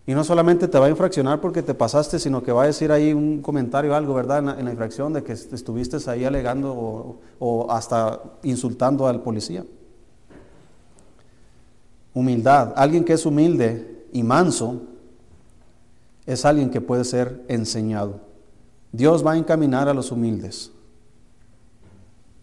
[0.09, 2.91] Y no solamente te va a infraccionar porque te pasaste, sino que va a decir
[2.91, 4.39] ahí un comentario, algo, ¿verdad?
[4.57, 9.63] En la, infracción de que estuviste ahí alegando o, hasta insultando al policía.
[12.13, 12.73] Humildad.
[12.75, 14.81] Alguien que es humilde y manso
[16.25, 18.21] es alguien que puede ser enseñado.
[18.91, 20.71] Dios va a encaminar a los humildes.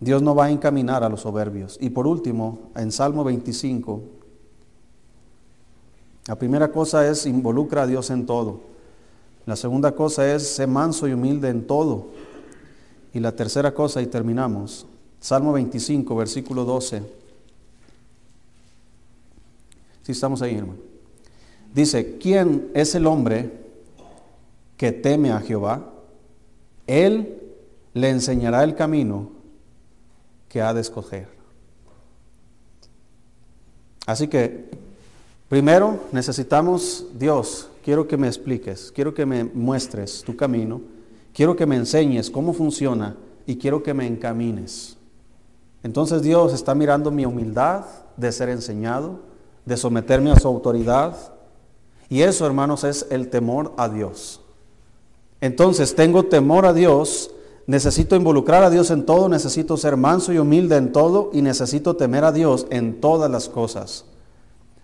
[0.01, 1.79] Dios no va a encaminar a los soberbios.
[1.81, 4.03] Y por último, en Salmo 25,
[6.27, 8.61] la primera cosa es involucra a Dios en todo.
[9.47, 12.09] La segunda cosa es ser manso y humilde en todo.
[13.15, 14.87] Y la tercera cosa, y terminamos,
[15.21, 17.03] Salmo 25, versículo 12.
[20.03, 20.79] Si estamos ahí, hermano.
[21.73, 23.53] Dice, ¿quién es el hombre
[24.77, 25.93] que teme a Jehová?
[26.87, 27.41] Él
[27.95, 29.36] le enseñará el camino
[30.57, 31.29] que ha de escoger.
[34.07, 34.71] Así que,
[35.51, 40.81] primero necesitamos, Dios, quiero que me expliques, quiero que me muestres tu camino,
[41.35, 44.97] quiero que me enseñes cómo funciona y quiero que me encamines.
[45.83, 47.85] Entonces Dios está mirando mi humildad
[48.17, 49.21] de ser enseñado,
[49.67, 51.35] de someterme a su autoridad.
[52.09, 54.41] Y eso, hermanos, es el temor a Dios.
[55.43, 57.31] Entonces tengo temor a Dios
[57.67, 61.97] Necesito involucrar a Dios en todo, necesito ser manso y humilde en todo y necesito
[61.97, 64.05] temer a Dios en todas las cosas.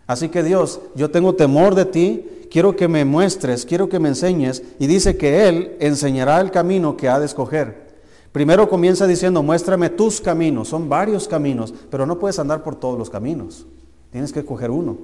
[0.07, 4.09] Así que Dios, yo tengo temor de ti, quiero que me muestres, quiero que me
[4.09, 7.93] enseñes y dice que Él enseñará el camino que ha de escoger.
[8.33, 12.99] Primero comienza diciendo, muéstrame tus caminos, son varios caminos, pero no puedes andar por todos
[12.99, 13.67] los caminos,
[14.11, 14.97] tienes que escoger uno.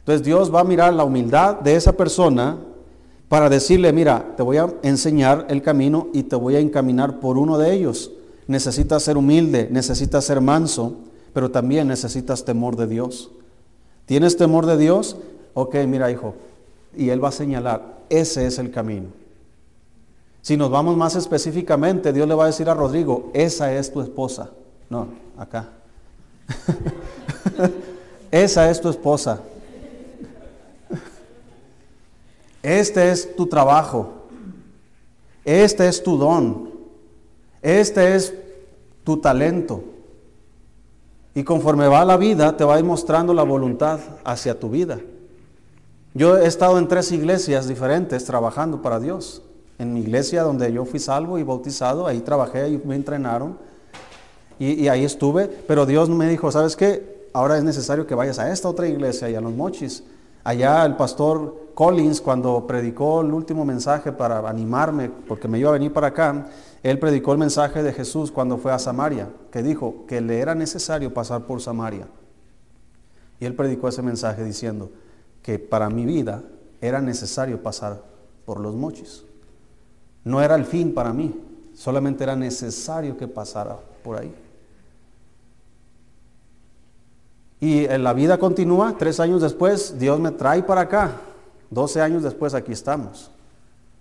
[0.00, 2.58] Entonces Dios va a mirar la humildad de esa persona
[3.28, 7.38] para decirle, mira, te voy a enseñar el camino y te voy a encaminar por
[7.38, 8.12] uno de ellos.
[8.46, 10.94] Necesitas ser humilde, necesitas ser manso,
[11.32, 13.30] pero también necesitas temor de Dios.
[14.06, 15.16] ¿Tienes temor de Dios?
[15.54, 16.34] Ok, mira hijo,
[16.96, 19.08] y Él va a señalar, ese es el camino.
[20.42, 24.00] Si nos vamos más específicamente, Dios le va a decir a Rodrigo, esa es tu
[24.00, 24.50] esposa.
[24.88, 25.70] No, acá.
[28.30, 29.40] esa es tu esposa.
[32.66, 34.08] Este es tu trabajo.
[35.44, 36.68] Este es tu don.
[37.62, 38.34] Este es
[39.04, 39.84] tu talento.
[41.32, 44.98] Y conforme va la vida, te va a ir mostrando la voluntad hacia tu vida.
[46.12, 49.42] Yo he estado en tres iglesias diferentes trabajando para Dios.
[49.78, 53.58] En mi iglesia donde yo fui salvo y bautizado, ahí trabajé y me entrenaron.
[54.58, 57.28] Y, y ahí estuve, pero Dios me dijo, ¿sabes qué?
[57.32, 60.02] Ahora es necesario que vayas a esta otra iglesia y a los mochis.
[60.46, 65.72] Allá el pastor Collins, cuando predicó el último mensaje para animarme, porque me iba a
[65.72, 66.46] venir para acá,
[66.84, 70.54] él predicó el mensaje de Jesús cuando fue a Samaria, que dijo que le era
[70.54, 72.06] necesario pasar por Samaria.
[73.40, 74.92] Y él predicó ese mensaje diciendo
[75.42, 76.44] que para mi vida
[76.80, 78.04] era necesario pasar
[78.44, 79.24] por los mochis.
[80.22, 81.34] No era el fin para mí,
[81.74, 84.32] solamente era necesario que pasara por ahí.
[87.60, 91.12] Y la vida continúa, tres años después, Dios me trae para acá.
[91.70, 93.30] Doce años después, aquí estamos.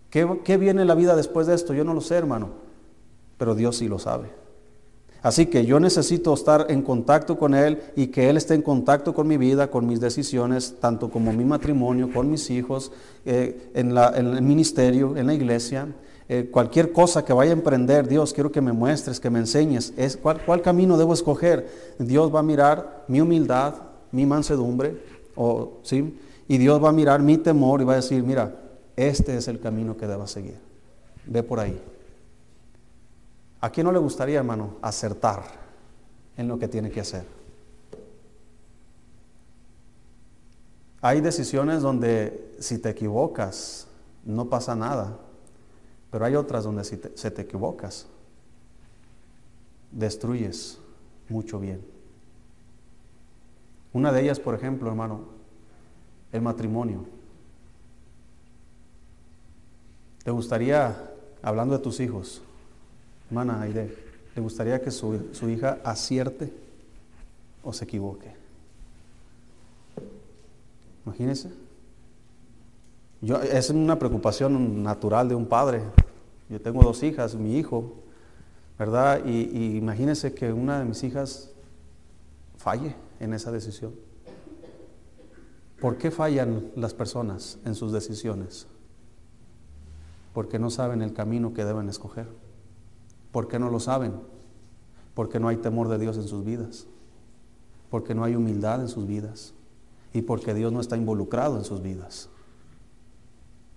[0.09, 1.73] ¿Qué, ¿Qué viene la vida después de esto?
[1.73, 2.49] Yo no lo sé, hermano,
[3.37, 4.29] pero Dios sí lo sabe.
[5.25, 9.15] Así que yo necesito estar en contacto con Él y que Él esté en contacto
[9.15, 12.91] con mi vida, con mis decisiones, tanto como mi matrimonio, con mis hijos,
[13.25, 15.87] eh, en, en el ministerio, en la iglesia.
[16.27, 19.93] Eh, cualquier cosa que vaya a emprender, Dios, quiero que me muestres, que me enseñes,
[19.95, 21.69] es, ¿cuál, cuál camino debo escoger.
[21.99, 23.75] Dios va a mirar mi humildad,
[24.11, 24.97] mi mansedumbre,
[25.35, 26.17] o, ¿sí?
[26.47, 28.55] y Dios va a mirar mi temor y va a decir, mira,
[28.95, 30.57] este es el camino que debas seguir.
[31.25, 31.79] Ve por ahí.
[33.61, 35.43] ¿A quién no le gustaría, hermano, acertar
[36.37, 37.25] en lo que tiene que hacer?
[41.01, 43.87] Hay decisiones donde si te equivocas,
[44.23, 45.19] no pasa nada.
[46.11, 48.07] Pero hay otras donde si te, se te equivocas,
[49.91, 50.79] destruyes
[51.29, 51.81] mucho bien.
[53.93, 55.21] Una de ellas, por ejemplo, hermano,
[56.31, 57.05] el matrimonio.
[60.23, 62.41] ¿Te gustaría, hablando de tus hijos,
[63.29, 63.95] hermana Aide,
[64.33, 66.51] ¿te gustaría que su, su hija acierte
[67.63, 68.33] o se equivoque?
[71.05, 71.64] Imagínese.
[73.33, 75.81] Es una preocupación natural de un padre.
[76.49, 77.95] Yo tengo dos hijas, mi hijo,
[78.77, 79.25] ¿verdad?
[79.25, 81.51] Y, y imagínense que una de mis hijas
[82.57, 83.93] falle en esa decisión.
[85.79, 88.67] ¿Por qué fallan las personas en sus decisiones?
[90.33, 92.27] Porque no saben el camino que deben escoger.
[93.31, 94.13] ¿Por qué no lo saben?
[95.13, 96.87] Porque no hay temor de Dios en sus vidas.
[97.89, 99.53] Porque no hay humildad en sus vidas.
[100.13, 102.29] Y porque Dios no está involucrado en sus vidas.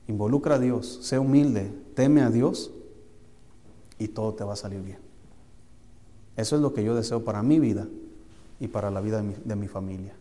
[0.09, 2.71] Involucra a Dios, sé humilde, teme a Dios
[3.99, 4.99] y todo te va a salir bien.
[6.37, 7.87] Eso es lo que yo deseo para mi vida
[8.59, 10.15] y para la vida de mi, familia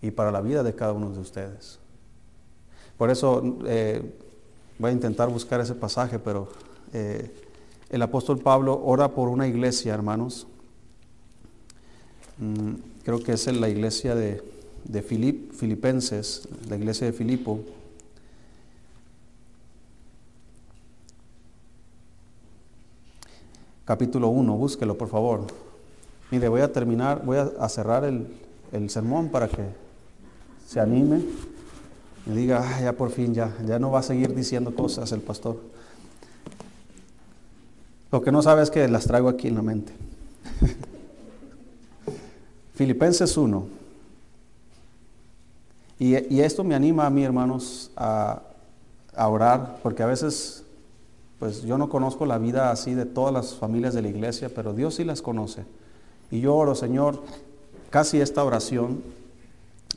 [0.00, 1.78] y para la vida de cada uno de ustedes.
[2.96, 4.14] Por eso eh,
[4.78, 6.48] voy a intentar buscar ese pasaje, pero
[6.92, 7.30] eh,
[7.90, 10.46] el apóstol Pablo ora por una iglesia, hermanos.
[12.38, 14.42] Mm, creo que es la iglesia de,
[14.84, 17.60] de Filip, Filipenses, la iglesia de Filipo.
[23.84, 25.46] Capítulo 1, búsquelo por favor.
[26.30, 28.26] Mire, voy a terminar, voy a, cerrar el,
[28.72, 29.62] el, sermón para que
[30.66, 31.22] se anime
[32.26, 35.20] y diga, ah, ya por fin, ya, ya no va a seguir diciendo cosas el
[35.20, 35.60] pastor.
[38.10, 39.92] Lo que no sabe es que las traigo aquí en la mente.
[42.74, 43.66] Filipenses 1.
[45.98, 48.42] Y, esto me anima a mí, hermanos, a,
[49.14, 50.63] a, orar, porque a veces,
[51.38, 54.72] pues yo no conozco la vida así de todas las familias de la iglesia, pero
[54.72, 55.64] Dios sí las conoce.
[56.30, 57.22] Y yo oro, Señor,
[57.90, 59.02] casi esta oración,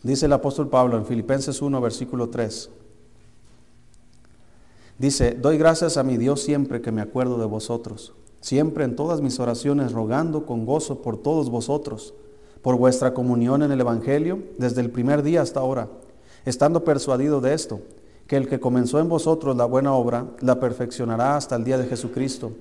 [0.04, 2.70] dice el apóstol Pablo en Filipenses 1, versículo 3.
[4.98, 9.22] Dice, doy gracias a mi Dios siempre que me acuerdo de vosotros, siempre en todas
[9.22, 12.14] mis oraciones rogando con gozo por todos vosotros
[12.62, 15.88] por vuestra comunión en el Evangelio desde el primer día hasta ahora,
[16.44, 17.80] estando persuadido de esto,
[18.28, 21.88] que el que comenzó en vosotros la buena obra, la perfeccionará hasta el día de
[21.88, 22.52] Jesucristo.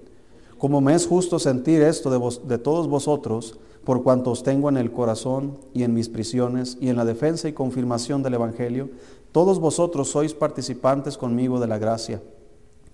[0.59, 4.93] Como me es justo sentir esto de, todos vosotros, por cuanto os tengo en el
[4.93, 8.89] corazón y en mis prisiones y en la defensa y confirmación del Evangelio,
[9.33, 12.23] todos vosotros sois participantes conmigo de la gracia,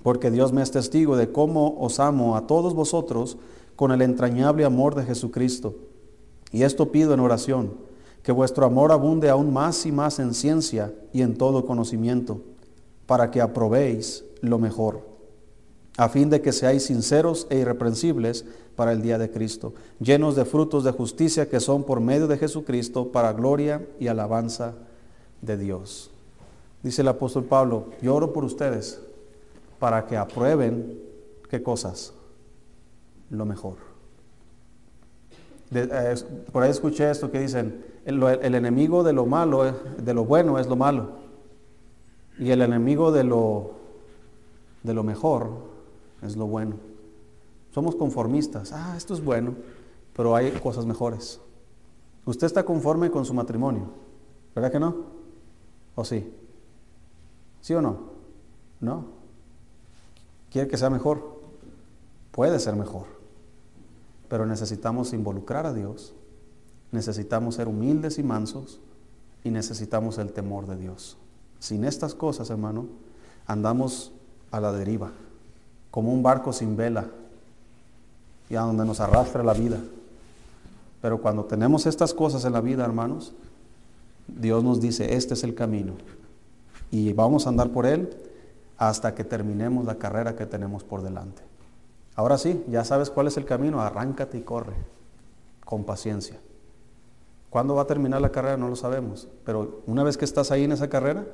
[0.03, 3.37] porque Dios me es testigo de cómo os amo a todos vosotros
[3.77, 5.75] con el entrañable amor de Jesucristo.
[6.51, 7.75] Y esto pido en oración,
[8.23, 12.41] que vuestro amor abunde aún más y más en ciencia y en todo conocimiento,
[13.13, 15.03] para que aprobéis lo mejor,
[15.99, 20.47] a fin de que seáis sinceros e irreprensibles para el día de Cristo, llenos de
[20.47, 24.73] frutos de justicia que son por medio de Jesucristo para gloria y alabanza
[25.43, 26.11] de Dios.
[26.83, 28.99] Dice el apóstol Pablo, yo oro por ustedes
[29.79, 30.99] para que aprueben
[31.51, 32.15] qué cosas,
[33.29, 33.77] lo mejor.
[35.71, 36.15] Eh,
[36.51, 40.67] por ahí escuché esto que dicen, el, enemigo de lo malo, de lo bueno es
[40.67, 41.21] lo malo.
[42.39, 43.73] Y el enemigo de lo,
[44.83, 45.51] de lo mejor
[46.23, 46.77] es lo bueno.
[47.73, 48.73] Somos conformistas.
[48.73, 49.55] Ah, esto es bueno,
[50.15, 51.41] pero hay cosas mejores.
[52.25, 53.89] Usted está conforme con su matrimonio,
[54.55, 54.97] ¿verdad que no?
[55.95, 56.33] ¿O sí?
[57.61, 57.99] ¿Sí o no?
[58.81, 59.05] No.
[60.51, 61.41] ¿Quiere que sea mejor?
[62.31, 63.23] Puede ser mejor
[64.33, 66.15] pero necesitamos involucrar a Dios,
[66.91, 68.81] necesitamos ser humildes y mansos
[69.45, 71.19] y necesitamos el temor de Dios.
[71.63, 72.87] Sin estas cosas, hermano,
[73.47, 74.11] andamos
[74.51, 75.13] a la deriva,
[75.93, 77.07] como un barco sin vela
[78.51, 79.79] y a donde nos arrastra la vida.
[81.01, 83.33] Pero cuando tenemos estas cosas en la vida, hermanos,
[84.27, 85.93] Dios nos dice, este es el camino.
[86.91, 88.11] Y vamos a andar por él
[88.77, 91.43] hasta que terminemos la carrera que tenemos por delante.
[92.17, 94.75] Ahora sí, ya sabes cuál es el camino, arráncate y corre
[95.65, 96.41] con paciencia.
[97.51, 98.57] ¿Cuándo va a terminar la carrera?
[98.57, 101.25] No lo sabemos, pero una vez que estás ahí en esa carrera,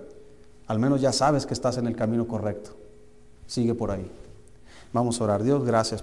[0.68, 2.76] al menos ya sabes que estás en el camino correcto.
[3.46, 4.10] Sigue por ahí.
[4.92, 5.42] Vamos a orar.
[5.42, 5.96] Dios, gracias.